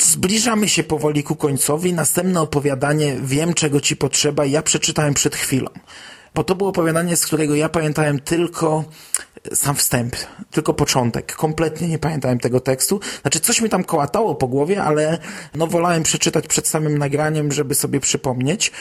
[0.00, 1.92] Zbliżamy się powoli ku końcowi.
[1.92, 4.44] Następne opowiadanie Wiem, czego ci potrzeba.
[4.44, 5.70] Ja przeczytałem przed chwilą.
[6.34, 8.84] bo to było opowiadanie, z którego ja pamiętałem tylko
[9.54, 10.16] sam wstęp,
[10.50, 11.34] tylko początek.
[11.36, 13.00] Kompletnie nie pamiętałem tego tekstu.
[13.22, 15.18] Znaczy, coś mi tam kołatało po głowie, ale
[15.54, 18.72] no wolałem przeczytać przed samym nagraniem, żeby sobie przypomnieć.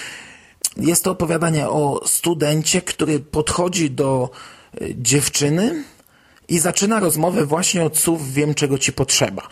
[0.77, 4.29] Jest to opowiadanie o studencie, który podchodzi do
[4.81, 5.83] y, dziewczyny,
[6.51, 9.47] i zaczyna rozmowę właśnie od słów wiem, czego ci potrzeba.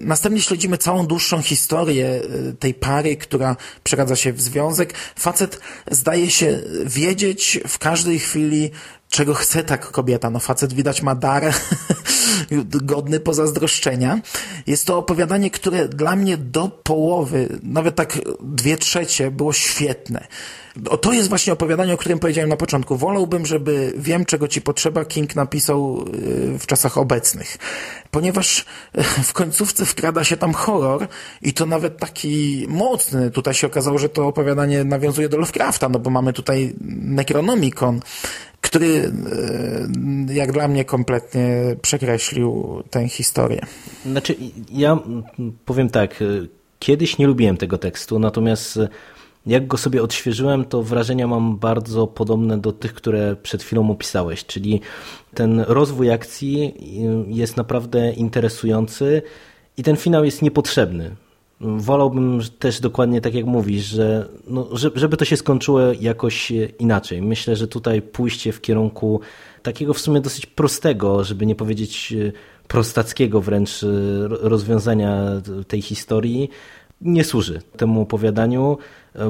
[0.00, 4.94] Następnie śledzimy całą dłuższą historię y, tej pary, która przeradza się w związek.
[5.16, 5.60] Facet
[5.90, 8.70] zdaje się wiedzieć w każdej chwili,
[9.12, 10.30] czego chce ta kobieta.
[10.30, 11.42] No facet widać ma dar
[12.82, 14.20] godny pozazdroszczenia.
[14.66, 20.26] Jest to opowiadanie, które dla mnie do połowy, nawet tak dwie trzecie było świetne.
[20.90, 22.96] O, to jest właśnie opowiadanie, o którym powiedziałem na początku.
[22.96, 26.04] Wolałbym, żeby wiem, czego ci potrzeba, King napisał
[26.54, 27.58] y, w czasach obecnych.
[28.10, 28.64] Ponieważ
[28.98, 31.08] y, w końcówce wkrada się tam horror
[31.42, 33.30] i to nawet taki mocny.
[33.30, 38.00] Tutaj się okazało, że to opowiadanie nawiązuje do Lovecrafta, no bo mamy tutaj Necronomicon,
[38.72, 43.60] który y, jak dla mnie kompletnie przekreślił tę historię.
[44.06, 44.36] Znaczy,
[44.70, 44.98] ja
[45.64, 46.24] powiem tak,
[46.78, 48.78] kiedyś nie lubiłem tego tekstu, natomiast
[49.46, 54.44] jak go sobie odświeżyłem, to wrażenia mam bardzo podobne do tych, które przed chwilą opisałeś,
[54.46, 54.80] czyli
[55.34, 56.74] ten rozwój akcji
[57.28, 59.22] jest naprawdę interesujący
[59.76, 61.16] i ten finał jest niepotrzebny.
[61.62, 67.22] Wolałbym też dokładnie tak jak mówisz, że no, żeby to się skończyło jakoś inaczej.
[67.22, 69.20] Myślę, że tutaj pójście w kierunku
[69.62, 72.14] takiego w sumie dosyć prostego, żeby nie powiedzieć
[72.68, 73.80] prostackiego wręcz
[74.28, 76.50] rozwiązania tej historii,
[77.00, 78.78] nie służy temu opowiadaniu,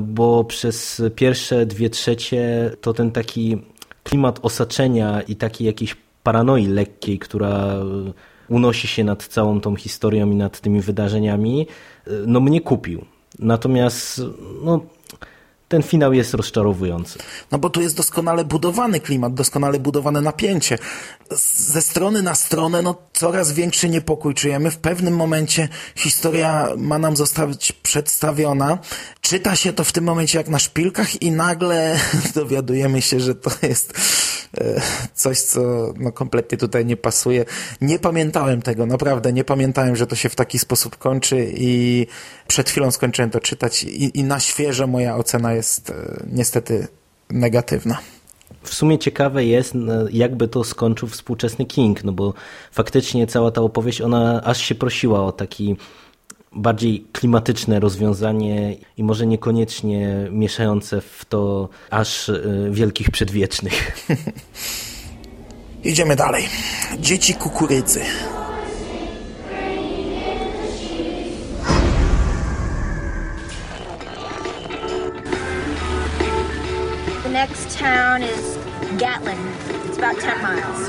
[0.03, 3.59] bo przez pierwsze dwie trzecie to ten taki
[4.05, 7.77] klimat osaczenia i takiej jakiejś paranoi lekkiej, która
[8.53, 11.67] unosi się nad całą tą historią i nad tymi wydarzeniami,
[12.27, 13.05] no mnie kupił.
[13.39, 14.23] Natomiast
[14.65, 14.81] no,
[15.73, 17.19] ten finał jest rozczarowujący.
[17.51, 20.79] No bo tu jest doskonale budowany klimat, doskonale budowane napięcie.
[21.57, 24.71] Ze strony na stronę no, coraz większy niepokój czujemy.
[24.71, 28.79] W pewnym momencie historia ma nam zostać przedstawiona.
[29.21, 31.99] Czyta się to w tym momencie jak na szpilkach i nagle
[32.35, 33.93] dowiadujemy się, że to jest
[34.59, 34.81] e,
[35.15, 35.61] coś, co
[35.97, 37.45] no, kompletnie tutaj nie pasuje.
[37.81, 42.07] Nie pamiętałem tego, naprawdę nie pamiętałem, że to się w taki sposób kończy i
[42.47, 46.89] przed chwilą skończyłem to czytać i, i na świeżo moja ocena jest e, niestety
[47.31, 47.99] negatywna.
[48.63, 49.75] W sumie ciekawe jest,
[50.11, 52.35] jakby to skończył współczesny King, no bo
[52.73, 55.77] faktycznie cała ta opowieść, ona aż się prosiła o taki
[56.53, 64.07] bardziej klimatyczne rozwiązanie i może niekoniecznie mieszające w to aż e, wielkich przedwiecznych.
[65.85, 66.49] Idziemy dalej.
[67.01, 68.01] Dzieci kukurydzy.
[77.83, 78.57] Town is
[78.97, 79.39] Gatlin.
[79.87, 80.81] It's about 10 miles.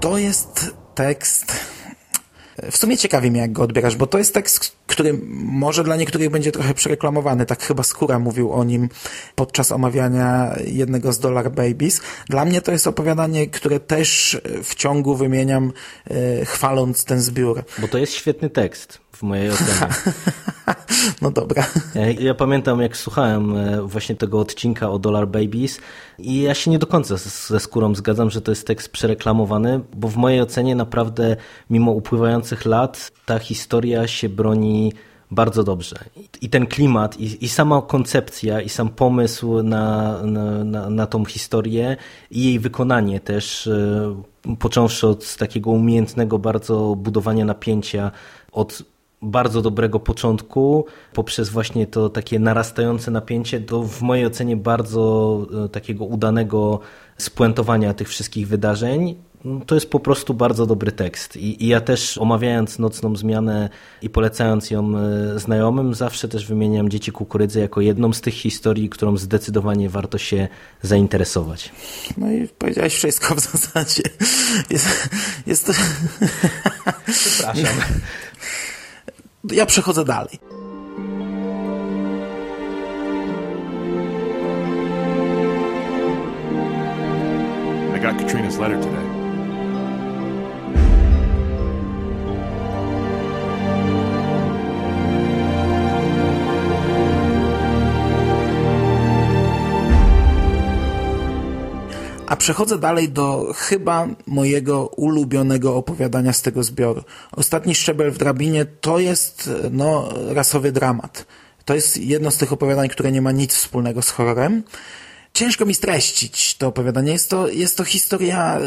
[0.00, 1.52] To jest tekst.
[2.70, 6.30] W sumie ciekawi mnie, jak go odbierasz, bo to jest tekst, który może dla niektórych
[6.30, 7.46] będzie trochę przereklamowany.
[7.46, 8.88] Tak chyba Skóra mówił o nim
[9.34, 12.00] podczas omawiania jednego z Dollar Babies.
[12.28, 15.72] Dla mnie to jest opowiadanie, które też w ciągu wymieniam,
[16.10, 17.64] e, chwaląc ten zbiór.
[17.78, 19.92] Bo to jest świetny tekst w mojej ocenie.
[21.22, 21.66] no dobra.
[21.94, 25.80] Ja, ja, pamiętam, jak słuchałem e, właśnie tego odcinka o Dollar Babies
[26.18, 30.08] i ja się nie do końca ze skórą zgadzam, że to jest tekst przereklamowany, bo
[30.08, 31.36] w mojej ocenie naprawdę
[31.70, 34.92] mimo upływających lat ta historia się broni
[35.30, 35.96] bardzo dobrze.
[36.40, 41.24] I ten klimat, i, i sama koncepcja, i sam pomysł na, na, na, na tą
[41.24, 41.96] historię,
[42.30, 48.10] i jej wykonanie też, e, począwszy od takiego umiejętnego bardzo budowania napięcia,
[48.52, 48.82] od
[49.22, 55.68] bardzo dobrego początku, poprzez właśnie to takie narastające napięcie, do w mojej ocenie bardzo e,
[55.68, 56.80] takiego udanego
[57.18, 59.16] spuentowania tych wszystkich wydarzeń.
[59.66, 61.36] To jest po prostu bardzo dobry tekst.
[61.36, 63.68] I, I, ja też omawiając Nocną Zmianę
[64.02, 68.88] i polecając ją e, znajomym, zawsze też wymieniam Dzieci Kukurydzy jako jedną z tych historii,
[68.88, 70.48] którą zdecydowanie warto się
[70.82, 71.72] zainteresować.
[72.16, 74.02] No i powiedziałeś wszystko w zasadzie.
[74.70, 75.08] Jest,
[75.46, 75.72] jest to...
[77.06, 77.64] Przepraszam.
[79.52, 80.38] Ja przechodzę dalej.
[87.96, 89.05] I got Katrina's letter today.
[102.26, 107.02] A przechodzę dalej do chyba mojego ulubionego opowiadania z tego zbioru.
[107.32, 111.26] Ostatni szczebel w drabinie to jest no, rasowy dramat.
[111.64, 114.62] To jest jedno z tych opowiadań, które nie ma nic wspólnego z horrorem.
[115.36, 117.12] Ciężko mi streścić to opowiadanie.
[117.12, 118.60] Jest to, jest to historia e,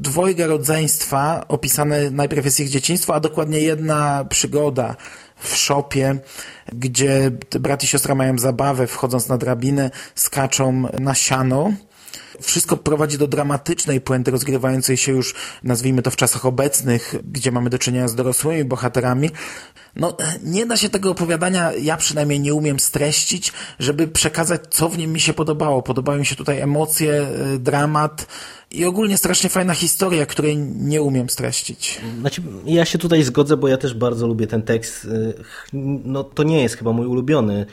[0.00, 4.96] dwojga rodzeństwa, opisane najpierw jest ich dzieciństwo, a dokładnie jedna przygoda
[5.36, 6.18] w szopie,
[6.72, 11.72] gdzie brat i siostra mają zabawę, wchodząc na drabinę, skaczą na siano.
[12.40, 17.70] Wszystko prowadzi do dramatycznej puenty rozgrywającej się już, nazwijmy to w czasach obecnych, gdzie mamy
[17.70, 19.30] do czynienia z dorosłymi bohaterami.
[19.96, 24.98] No, nie da się tego opowiadania, ja przynajmniej nie umiem streścić, żeby przekazać, co w
[24.98, 25.82] nim mi się podobało.
[25.82, 28.26] Podobały mi się tutaj emocje, y, dramat
[28.70, 32.00] i ogólnie strasznie fajna historia, której nie umiem streścić.
[32.20, 35.04] Znaczy, ja się tutaj zgodzę, bo ja też bardzo lubię ten tekst.
[35.04, 35.34] Y,
[36.04, 37.66] no, to nie jest chyba mój ulubiony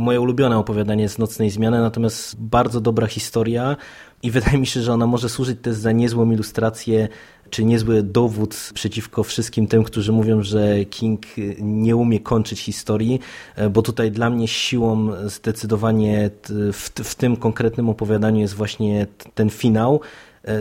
[0.00, 3.76] moje ulubione opowiadanie z Nocnej Zmiany, natomiast bardzo dobra historia
[4.22, 7.08] i wydaje mi się, że ona może służyć też za niezłą ilustrację
[7.50, 11.22] czy niezły dowód przeciwko wszystkim tym, którzy mówią, że King
[11.58, 13.20] nie umie kończyć historii,
[13.56, 16.30] e, bo tutaj dla mnie siłą zdecydowanie
[16.72, 20.00] w, w tym konkretnym opowiadaniu jest właśnie ten finał, E,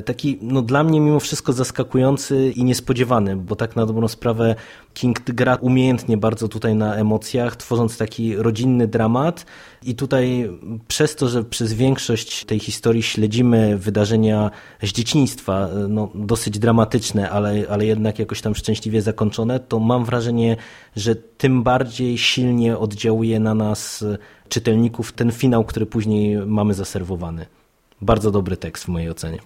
[0.05, 4.55] taki no dla mnie mimo wszystko zaskakujący i niespodziewany, bo tak na dobrą sprawę
[4.93, 9.45] King gra umiejętnie bardzo tutaj na emocjach, tworząc taki rodzinny dramat
[9.83, 10.49] i tutaj
[10.88, 14.51] przez to, że przez większość tej historii śledzimy wydarzenia
[14.83, 20.05] z dzieciństwa, e, no, dosyć dramatyczne, ale, ale jednak jakoś tam szczęśliwie zakończone, to mam
[20.05, 20.57] wrażenie,
[20.95, 24.05] że tym bardziej silnie oddziałuje na nas
[24.49, 27.45] czytelników ten finał, który później mamy zaserwowany.
[28.02, 29.39] Bardzo dobry tekst w mojej ocenie.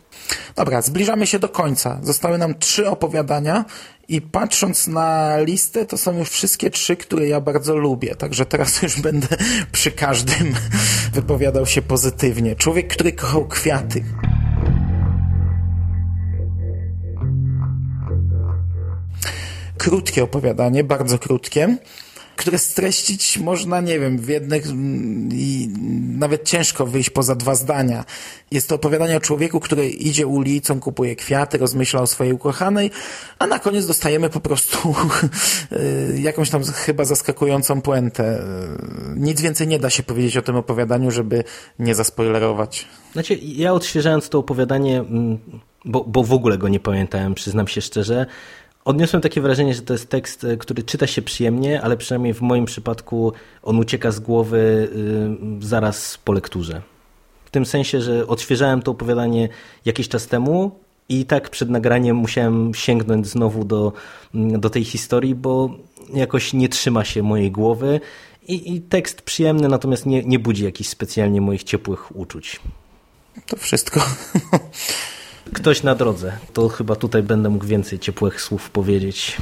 [0.55, 1.99] Dobra, zbliżamy się do końca.
[2.03, 3.65] Zostały nam trzy opowiadania
[4.07, 8.15] i patrząc na listę, to są już wszystkie trzy, które ja bardzo lubię.
[8.15, 9.27] Także teraz już będę
[9.71, 10.53] przy każdym
[11.13, 12.55] wypowiadał się pozytywnie.
[12.55, 14.03] Człowiek, który kochał kwiaty.
[19.77, 21.77] Krótkie opowiadanie, bardzo krótkie
[22.39, 24.65] które streścić można, nie wiem, w jednych
[25.31, 25.69] i
[26.17, 28.05] nawet ciężko wyjść poza dwa zdania.
[28.51, 32.91] Jest to opowiadanie o człowieku, który idzie ulicą, kupuje kwiaty, rozmyśla o swojej ukochanej,
[33.39, 34.77] a na koniec dostajemy po prostu
[35.71, 38.43] y, jakąś tam chyba zaskakującą puentę.
[39.15, 41.43] Nic więcej nie da się powiedzieć o tym opowiadaniu, żeby
[41.79, 42.85] nie zaspoilerować.
[43.13, 45.39] Znaczy, ja odświeżając to opowiadanie, mm,
[45.85, 48.25] bo, bo w ogóle go nie pamiętałem, przyznam się szczerze,
[48.85, 52.41] Odniosłem takie wrażenie, że to jest tekst, e, który czyta się przyjemnie, ale przynajmniej w
[52.41, 54.89] moim przypadku on ucieka z głowy
[55.61, 56.81] y, zaraz po lekturze.
[57.45, 59.49] W tym sensie, że odświeżałem to opowiadanie
[59.85, 60.71] jakiś czas temu
[61.09, 63.93] i tak przed nagraniem musiałem sięgnąć znowu do,
[64.35, 65.69] mm, do tej historii, bo
[66.13, 67.99] jakoś nie trzyma się mojej głowy
[68.47, 72.59] i, i tekst przyjemny, natomiast nie, nie budzi jakichś specjalnie moich ciepłych uczuć.
[73.47, 74.01] To wszystko.
[75.53, 76.31] Ktoś na drodze.
[76.53, 79.37] To chyba tutaj będę mógł więcej ciepłych słów powiedzieć.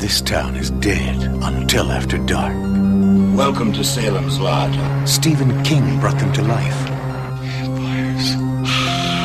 [0.00, 1.16] This town is dead
[1.48, 2.54] until after dark.
[3.36, 4.70] Welcome to Salem's Lot.
[5.04, 6.76] Stephen King brought them to life.
[7.62, 8.36] Vampires.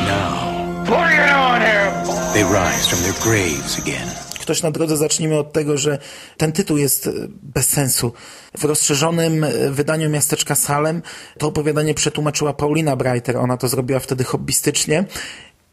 [0.08, 0.86] Now.
[0.86, 1.92] What are you doing here?
[2.34, 4.08] They rise from their graves again.
[4.42, 5.98] Ktoś na drodze zacznijmy od tego, że
[6.38, 7.12] ten tytuł jest e,
[7.42, 8.14] bez sensu.
[8.58, 11.02] W rozszerzonym e, wydaniu miasteczka Salem
[11.38, 13.38] to opowiadanie przetłumaczyła Paulina Breiter.
[13.38, 15.06] Ona to zrobiła wtedy hobbystycznie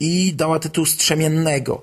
[0.00, 1.82] i dała tytuł Strzemiennego.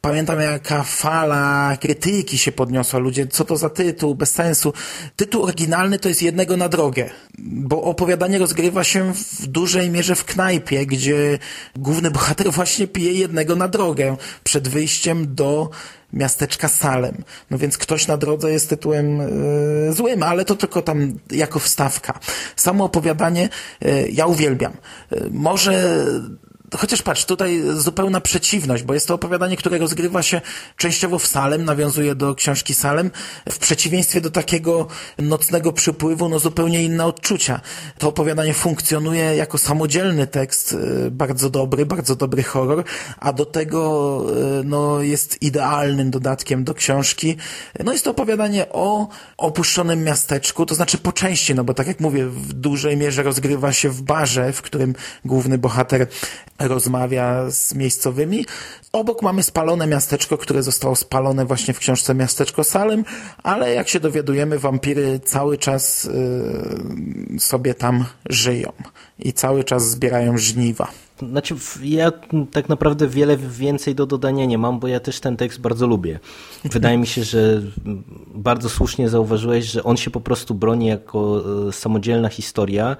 [0.00, 2.98] Pamiętam, jaka fala krytyki się podniosła.
[2.98, 4.14] Ludzie, co to za tytuł?
[4.14, 4.72] Bez sensu.
[5.16, 10.24] Tytuł oryginalny to jest jednego na drogę, bo opowiadanie rozgrywa się w dużej mierze w
[10.24, 11.38] knajpie, gdzie
[11.76, 15.70] główny bohater właśnie pije jednego na drogę przed wyjściem do
[16.12, 17.24] miasteczka Salem.
[17.50, 19.18] No więc ktoś na drodze jest tytułem
[19.86, 22.18] yy, złym, ale to tylko tam jako wstawka.
[22.56, 23.48] Samo opowiadanie
[23.80, 24.72] yy, ja uwielbiam.
[25.10, 26.04] Yy, może
[26.76, 30.40] Chociaż patrz, tutaj zupełna przeciwność, bo jest to opowiadanie, które rozgrywa się
[30.76, 33.10] częściowo w Salem, nawiązuje do książki Salem,
[33.50, 34.86] w przeciwieństwie do takiego
[35.18, 37.60] nocnego przypływu, no zupełnie inne odczucia.
[37.98, 40.72] To opowiadanie funkcjonuje jako samodzielny tekst,
[41.06, 42.84] y, bardzo dobry, bardzo dobry horror,
[43.18, 43.80] a do tego
[44.60, 47.36] y, no, jest idealnym dodatkiem do książki.
[47.84, 52.00] No jest to opowiadanie o opuszczonym miasteczku, to znaczy po części, no bo tak jak
[52.00, 54.94] mówię, w dużej mierze rozgrywa się w barze, w którym
[55.24, 56.06] główny bohater
[56.60, 58.44] rozmawia z miejscowymi.
[58.92, 63.04] Obok mamy spalone miasteczko, które zostało spalone właśnie w książce Miasteczko Salem,
[63.42, 68.72] ale jak się dowiadujemy, wampiry cały czas y, sobie tam żyją
[69.18, 70.90] i cały czas zbierają żniwa.
[71.28, 72.12] Znaczy, ja
[72.52, 76.18] tak naprawdę wiele więcej do dodania nie mam, bo ja też ten tekst bardzo lubię.
[76.64, 77.62] Wydaje mi się, że
[78.34, 82.96] bardzo słusznie zauważyłeś, że on się po prostu broni jako e, samodzielna historia,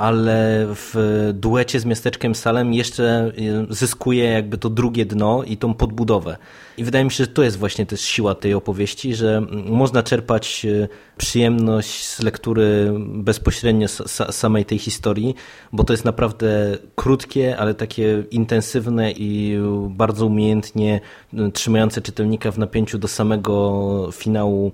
[0.00, 0.94] ale w
[1.34, 3.32] duecie z miasteczkiem Salem jeszcze
[3.70, 6.36] y, zyskuje jakby to drugie dno i tą podbudowę.
[6.76, 10.64] I wydaje mi się, że to jest właśnie też siła tej opowieści, że można czerpać
[10.64, 13.88] y, przyjemność z lektury bezpośrednio
[14.30, 15.34] samej tej historii,
[15.72, 21.00] bo to jest naprawdę krótkie, ale takie intensywne i bardzo umiejętnie
[21.34, 24.72] y, trzymające czytelnika w napięciu do samego finału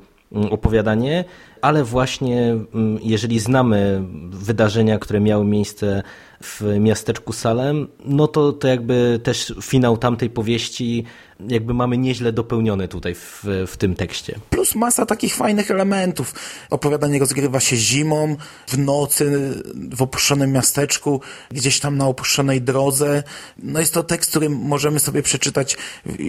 [0.51, 1.25] opowiadanie,
[1.67, 2.57] ale właśnie
[3.03, 6.03] jeżeli znamy wydarzenia, które miały miejsce
[6.43, 11.05] w miasteczku Salem, no to, to jakby też finał tamtej powieści
[11.49, 14.39] jakby mamy nieźle dopełniony tutaj w, w tym tekście.
[14.51, 16.35] Plus masa takich fajnych elementów.
[16.71, 19.55] Opowiadanie rozgrywa się zimą, w nocy,
[19.97, 21.21] w opuszczonym miasteczku,
[21.51, 23.23] gdzieś tam na opuszczonej drodze.
[23.59, 25.77] No jest to tekst, który możemy sobie przeczytać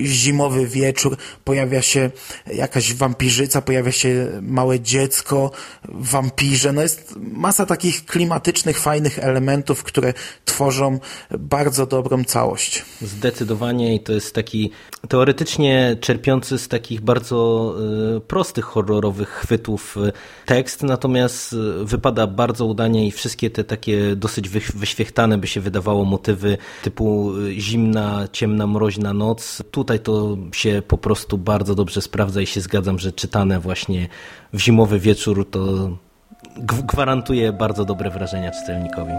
[0.06, 1.18] zimowy wieczór.
[1.44, 2.12] Pojawia się
[2.54, 5.52] jakaś wampirzyca, pojawia się małe dziecko,
[5.86, 6.74] wampirze.
[6.74, 9.97] No jest masa takich klimatycznych, fajnych elementów, które
[10.46, 11.00] tworzą
[11.40, 12.86] bardzo dobrą całość.
[13.02, 14.72] Zdecydowanie i to jest taki
[15.10, 17.74] teoretycznie czerpiący z takich bardzo
[18.18, 20.12] y, prostych horrorowych chwytów y,
[20.46, 26.06] tekst, natomiast y, wypada bardzo udanie i wszystkie te takie dosyć wyświechtane by się wydawało
[26.06, 29.64] motywy typu zimna, ciemna, mroźna noc.
[29.72, 34.08] Tutaj to się po prostu bardzo dobrze sprawdza i się zgadzam, że czytane właśnie
[34.54, 35.90] w zimowy wieczór to
[36.64, 39.14] gwarantuje bardzo dobre wrażenia czytelnikowi.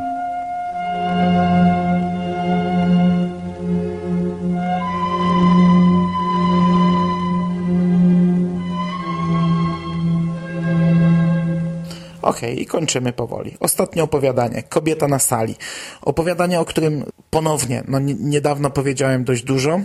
[12.28, 13.56] Okej, okay, i kończymy powoli.
[13.60, 14.62] Ostatnie opowiadanie.
[14.62, 15.56] Kobieta na sali.
[16.02, 19.80] Opowiadanie, o którym ponownie, no niedawno powiedziałem dość dużo.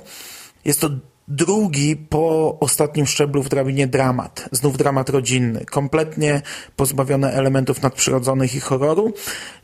[0.65, 0.89] Jest to
[1.27, 4.49] drugi po ostatnim szczeblu w drabinie dramat.
[4.51, 5.65] Znów dramat rodzinny.
[5.65, 6.41] Kompletnie
[6.75, 9.13] pozbawione elementów nadprzyrodzonych i horroru.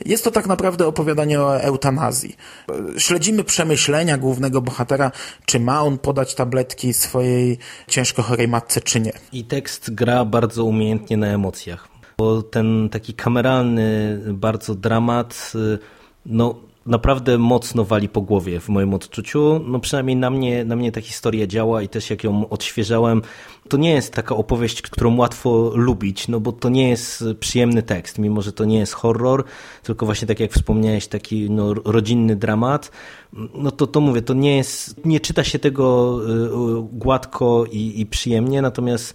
[0.05, 2.35] Jest to tak naprawdę opowiadanie o eutanazji.
[2.97, 5.11] Śledzimy przemyślenia głównego bohatera,
[5.45, 7.57] czy ma on podać tabletki swojej
[7.87, 9.11] ciężko chorej matce, czy nie.
[9.31, 11.89] I tekst gra bardzo umiejętnie na emocjach
[12.19, 15.79] bo ten taki kameralny bardzo dramat, y,
[16.25, 16.55] no
[16.89, 19.61] naprawdę mocno wali po głowie w moim odczuciu.
[19.67, 23.21] No przynajmniej na mnie, na mnie ta historia działa i też jak ją odświeżałem,
[23.69, 28.17] to nie jest taka opowieść, którą łatwo lubić, no bo to nie jest przyjemny tekst,
[28.17, 29.43] mimo że to nie jest horror,
[29.83, 32.91] tylko właśnie tak jak wspomniałeś, taki no, rodzinny dramat,
[33.53, 38.01] no to, to mówię, to nie jest, nie czyta się tego y, y, gładko i,
[38.01, 39.13] i przyjemnie, natomiast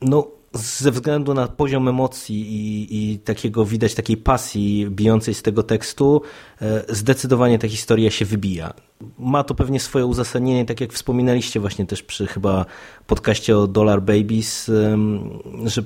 [0.00, 5.62] no ze względu na poziom emocji i, i, takiego widać takiej pasji bijącej z tego
[5.62, 6.22] tekstu,
[6.62, 8.74] e, zdecydowanie ta historia się wybija.
[9.18, 12.66] Ma to pewnie swoje uzasadnienie, tak jak wspominaliście właśnie też przy chyba
[13.06, 14.70] podcaście o Dollar Babies,
[15.64, 15.82] że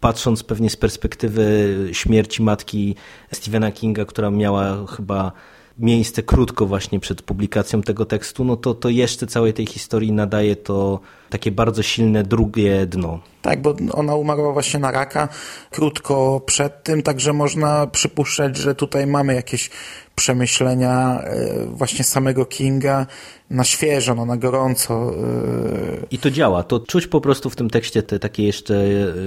[0.00, 2.94] patrząc pewnie z perspektywy śmierci matki
[3.32, 5.32] Stephena Kinga, która miała chyba
[5.78, 10.56] miejsce krótko właśnie przed publikacją tego tekstu, no to, to jeszcze całej tej historii nadaje
[10.56, 11.00] to
[11.30, 13.20] takie bardzo silne drugie dno.
[13.42, 15.28] Tak, bo ona umarła właśnie na raka
[15.70, 19.70] krótko przed tym, także można przypuszczać, że tutaj mamy jakieś
[20.14, 23.06] przemyślenia e, właśnie samego Kinga
[23.50, 25.12] na świeżo, no, na gorąco.
[25.14, 26.06] E.
[26.10, 26.62] I to działa.
[26.62, 28.74] To czuć po prostu w tym tekście te takie jeszcze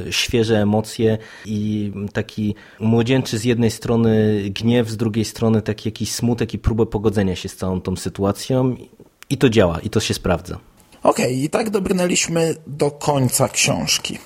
[0.08, 6.12] e, świeże emocje i taki młodzieńczy z jednej strony gniew, z drugiej strony taki jakiś
[6.12, 8.76] smutek i próbę pogodzenia się z całą tą sytuacją.
[9.30, 10.60] I to działa, i to się sprawdza.
[11.04, 14.18] Okej, okay, i tak dobrnęliśmy do końca książki.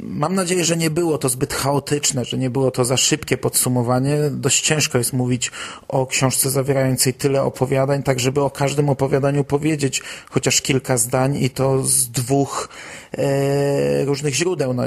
[0.00, 4.16] Mam nadzieję, że nie było to zbyt chaotyczne, że nie było to za szybkie podsumowanie.
[4.30, 5.50] Dość ciężko jest mówić
[5.88, 11.50] o książce zawierającej tyle opowiadań, tak żeby o każdym opowiadaniu powiedzieć chociaż kilka zdań i
[11.50, 12.68] to z dwóch
[13.12, 14.74] e, różnych źródeł.
[14.74, 14.82] No,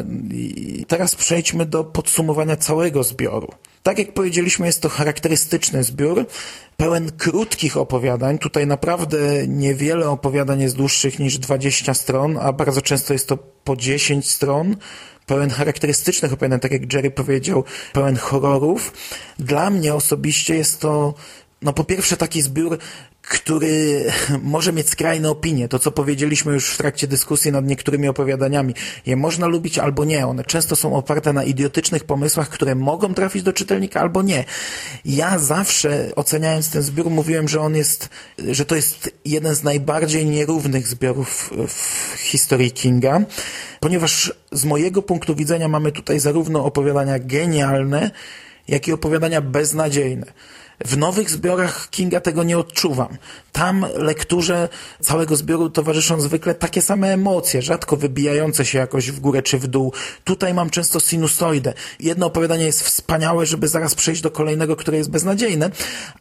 [0.88, 3.48] teraz przejdźmy do podsumowania całego zbioru.
[3.86, 6.26] Tak jak powiedzieliśmy, jest to charakterystyczny zbiór,
[6.78, 8.38] pełen krótkich opowiadań.
[8.38, 13.76] Tutaj naprawdę niewiele opowiadań jest dłuższych niż 20 stron, a bardzo często jest to po
[13.76, 14.76] 10 stron
[15.26, 17.64] pełen charakterystycznych opowiadań, tak jak Jerry powiedział,
[17.94, 18.94] pełen horrorów.
[19.40, 21.14] Dla mnie osobiście jest to
[21.62, 22.78] no po pierwsze taki zbiór
[23.30, 24.06] który
[24.43, 25.68] może mieć skrajne opinie.
[25.68, 28.74] To, co powiedzieliśmy już w trakcie dyskusji nad niektórymi opowiadaniami.
[29.06, 30.28] Je można lubić albo nie.
[30.28, 34.45] One często są oparte na idiotycznych pomysłach, które mogą trafić do czytelnika albo nie.
[35.06, 38.10] Ja zawsze oceniając ten zbiór mówiłem, że on jest,
[38.51, 43.22] że to jest jeden z najbardziej nierównych zbiorów w historii Kinga,
[43.80, 48.12] ponieważ z mojego punktu widzenia mamy tutaj zarówno opowiadania genialne,
[48.68, 50.26] jak i opowiadania beznadziejne.
[50.86, 53.17] W nowych zbiorach Kinga tego nie odczuwam.
[53.51, 54.69] Tam lekturze
[55.01, 59.67] całego zbioru towarzyszą zwykle takie same emocje, rzadko wybijające się jakoś w górę czy w
[59.67, 59.93] dół.
[60.23, 61.73] Tutaj mam często sinusoidę.
[61.99, 65.69] Jedno opowiadanie jest wspaniałe, żeby zaraz przejść do kolejnego, które jest beznadziejne,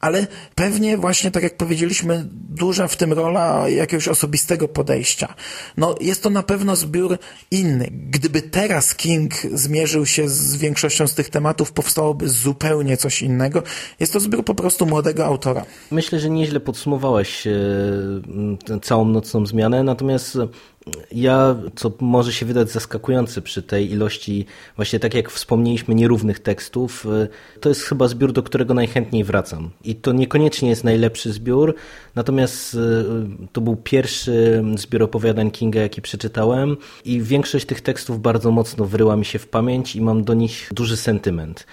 [0.00, 5.34] ale pewnie właśnie tak jak powiedzieliśmy, duża w tym rola jakiegoś osobistego podejścia.
[5.76, 7.18] No, jest to na pewno zbiór
[7.50, 7.88] inny.
[7.92, 13.62] Gdyby teraz King zmierzył się z większością z tych tematów, powstałoby zupełnie coś innego.
[14.00, 15.64] Jest to zbiór po prostu młodego autora.
[15.90, 17.52] Myślę, że nieźle podsumowałeś e,
[18.82, 20.38] całą nocną zmianę, natomiast
[21.12, 27.06] ja, co może się wydać zaskakujące przy tej ilości, właśnie tak jak wspomnieliśmy, nierównych tekstów,
[27.06, 27.28] e,
[27.60, 29.70] to jest chyba zbiór, do którego najchętniej wracam.
[29.84, 31.74] I to niekoniecznie jest najlepszy zbiór,
[32.14, 32.78] natomiast e,
[33.52, 39.16] to był pierwszy zbiór opowiadań Kinga, jaki przeczytałem i większość tych tekstów bardzo mocno wryła
[39.16, 41.66] mi się w pamięć i mam do nich duży sentyment.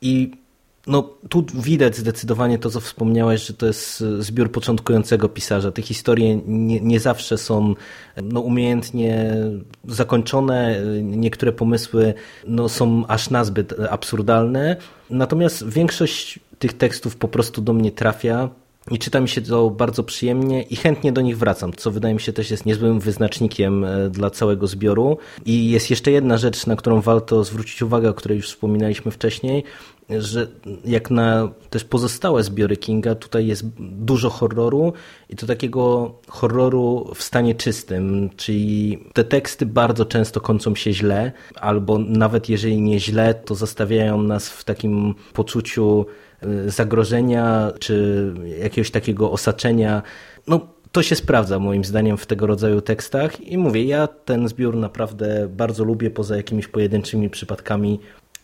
[0.00, 0.43] I
[0.86, 5.72] no, tu widać zdecydowanie to, co wspomniałeś, że to jest zbiór początkującego pisarza.
[5.72, 7.74] Te historie nie, nie zawsze są
[8.22, 9.36] no, umiejętnie
[9.84, 12.14] zakończone, niektóre pomysły
[12.46, 14.76] no, są aż nazbyt absurdalne,
[15.10, 18.48] natomiast większość tych tekstów po prostu do mnie trafia.
[18.90, 22.20] I czyta mi się to bardzo przyjemnie i chętnie do nich wracam, co wydaje mi
[22.20, 25.18] się też jest niezłym wyznacznikiem e, dla całego zbioru.
[25.46, 29.64] I jest jeszcze jedna rzecz, na którą warto zwrócić uwagę, o której już wspominaliśmy wcześniej,
[30.10, 30.46] że
[30.84, 34.92] jak na też pozostałe zbiory Kinga, tutaj jest dużo horroru
[35.30, 41.32] i to takiego horroru w stanie czystym, czyli te teksty bardzo często kończą się źle,
[41.54, 46.06] albo nawet jeżeli nie źle, to zostawiają nas w takim poczuciu
[46.40, 50.02] e, zagrożenia, czy jakiegoś takiego osaczenia.
[50.46, 50.60] No,
[50.92, 55.48] to się sprawdza moim zdaniem w tego rodzaju tekstach i mówię, ja ten zbiór naprawdę
[55.48, 58.00] bardzo lubię, poza jakimiś pojedynczymi przypadkami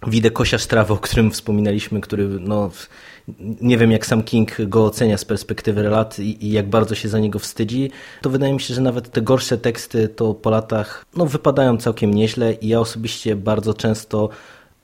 [0.06, 2.70] Widzę Kosia Strawy, o którym wspominaliśmy, który no,
[3.60, 7.08] nie wiem jak sam King go ocenia z perspektywy lat i, i, jak bardzo się
[7.08, 7.90] za niego wstydzi,
[8.22, 12.14] to wydaje mi się, że nawet te gorsze teksty to po latach no, wypadają całkiem
[12.14, 14.28] nieźle i ja osobiście bardzo często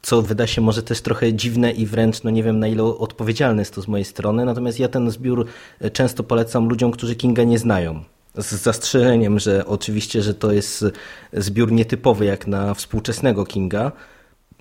[0.02, 3.62] co wyda się może też trochę dziwne i wręcz no nie wiem na ile odpowiedzialne
[3.62, 5.46] jest to z mojej strony, natomiast ja ten zbiór
[5.92, 8.04] często polecam ludziom, którzy Kinga nie znają.
[8.34, 10.84] Z zastrzeżeniem, że oczywiście, że to jest
[11.32, 13.92] zbiór nietypowy jak na współczesnego Kinga,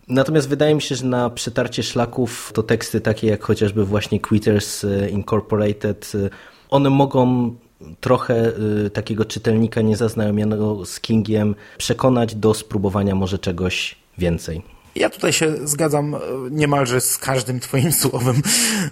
[0.08, 4.84] Natomiast wydaje mi się, że na przetarcie szlaków to teksty takie jak chociażby właśnie Quitters
[4.84, 6.30] e, Incorporated, e,
[6.70, 7.56] one mogą
[7.99, 8.51] trochę
[8.86, 14.62] e, takiego czytelnika niezaznajomionego z Kingiem przekonać do spróbowania może czegoś więcej.
[14.95, 16.16] Ja tutaj się zgadzam
[16.51, 18.41] niemalże z każdym Twoim słowem.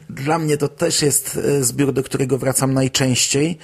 [0.09, 3.57] Dla mnie to też jest zbiór, do którego wracam najczęściej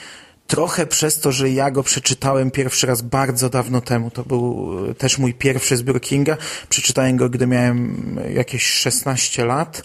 [0.49, 4.11] trochę przez to, że ja go przeczytałem pierwszy raz bardzo dawno temu.
[4.11, 6.37] To był e, też mój pierwszy zbiór Kinga.
[6.69, 9.83] Przeczytałem go, gdy miałem jakieś 16 lat.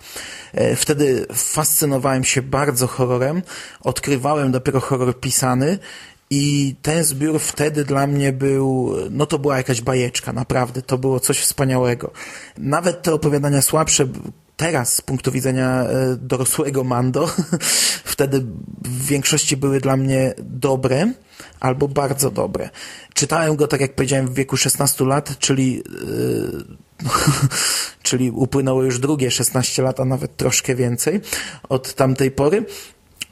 [0.52, 3.42] E, wtedy fascynowałem się bardzo horrorem.
[3.80, 5.78] Odkrywałem dopiero horror pisany
[6.30, 11.20] i ten zbiór wtedy dla mnie był, no to była jakaś bajeczka, naprawdę, to było
[11.20, 12.10] coś wspaniałego.
[12.58, 14.06] Nawet te opowiadania słabsze,
[14.56, 17.30] teraz z punktu widzenia e, dorosłego Mando,
[18.14, 18.46] wtedy
[18.84, 21.12] w większości były dla mnie dobre
[21.60, 22.70] albo bardzo dobre.
[23.14, 26.64] Czytałem go, tak jak powiedziałem, w wieku 16 lat, czyli, yy,
[28.02, 31.20] czyli upłynęło już drugie 16 lat, a nawet troszkę więcej
[31.68, 32.66] od tamtej pory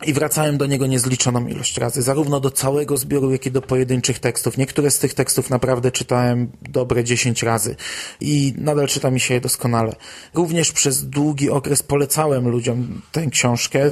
[0.06, 4.18] i wracałem do niego niezliczoną ilość razy, zarówno do całego zbioru, jak i do pojedynczych
[4.18, 4.58] tekstów.
[4.58, 7.76] Niektóre z tych tekstów naprawdę czytałem dobre 10 razy
[8.20, 9.94] i nadal czyta mi się je doskonale.
[10.34, 13.90] Również przez długi okres polecałem ludziom tę książkę.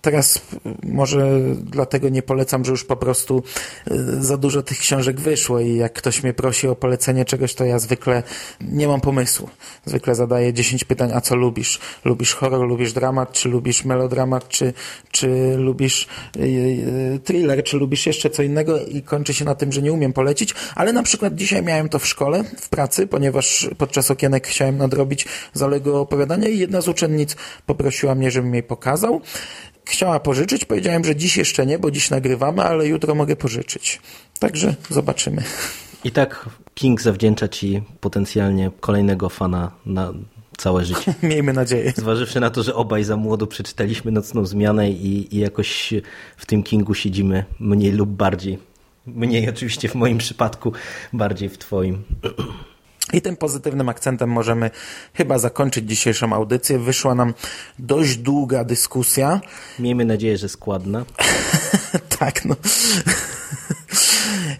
[0.00, 0.40] Teraz
[0.82, 3.42] może dlatego nie polecam, że już po prostu
[3.90, 7.64] y, za dużo tych książek wyszło i jak ktoś mnie prosi o polecenie czegoś, to
[7.64, 8.22] ja zwykle
[8.60, 9.48] nie mam pomysłu.
[9.84, 11.80] Zwykle zadaję 10 pytań, a co lubisz?
[12.04, 14.72] Lubisz horror, lubisz dramat, czy lubisz melodramat, czy,
[15.10, 19.72] czy lubisz y, y, thriller, czy lubisz jeszcze co innego i kończy się na tym,
[19.72, 23.70] że nie umiem polecić, ale na przykład dzisiaj miałem to w szkole, w pracy, ponieważ
[23.78, 27.36] podczas okienek chciałem nadrobić zaległe opowiadania i jedna z uczennic
[27.66, 29.20] poprosiła mnie, żebym jej pokazał.
[29.84, 34.00] Chciała pożyczyć, powiedziałem, że dziś jeszcze nie, bo dziś nagrywamy, ale jutro mogę pożyczyć.
[34.38, 35.42] Także zobaczymy.
[36.04, 40.12] I tak King zawdzięcza Ci potencjalnie kolejnego fana na
[40.62, 41.14] całe życie.
[41.22, 41.92] Miejmy nadzieję.
[41.96, 45.94] Zważywszy na to, że obaj za młodo przeczytaliśmy Nocną Zmianę i, i jakoś
[46.36, 48.58] w tym Kingu siedzimy mniej lub bardziej.
[49.06, 50.72] Mniej oczywiście w moim przypadku,
[51.12, 52.02] bardziej w twoim.
[53.12, 54.70] I tym pozytywnym akcentem możemy
[55.14, 56.78] chyba zakończyć dzisiejszą audycję.
[56.78, 57.34] Wyszła nam
[57.78, 59.40] dość długa dyskusja.
[59.78, 61.04] Miejmy nadzieję, że składna.
[62.18, 62.56] tak, no.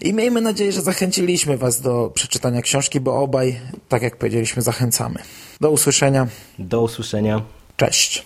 [0.01, 5.19] I miejmy nadzieję, że zachęciliśmy Was do przeczytania książki, bo obaj, tak jak powiedzieliśmy, zachęcamy.
[5.61, 6.27] Do usłyszenia.
[6.59, 7.43] Do usłyszenia.
[7.77, 8.25] Cześć.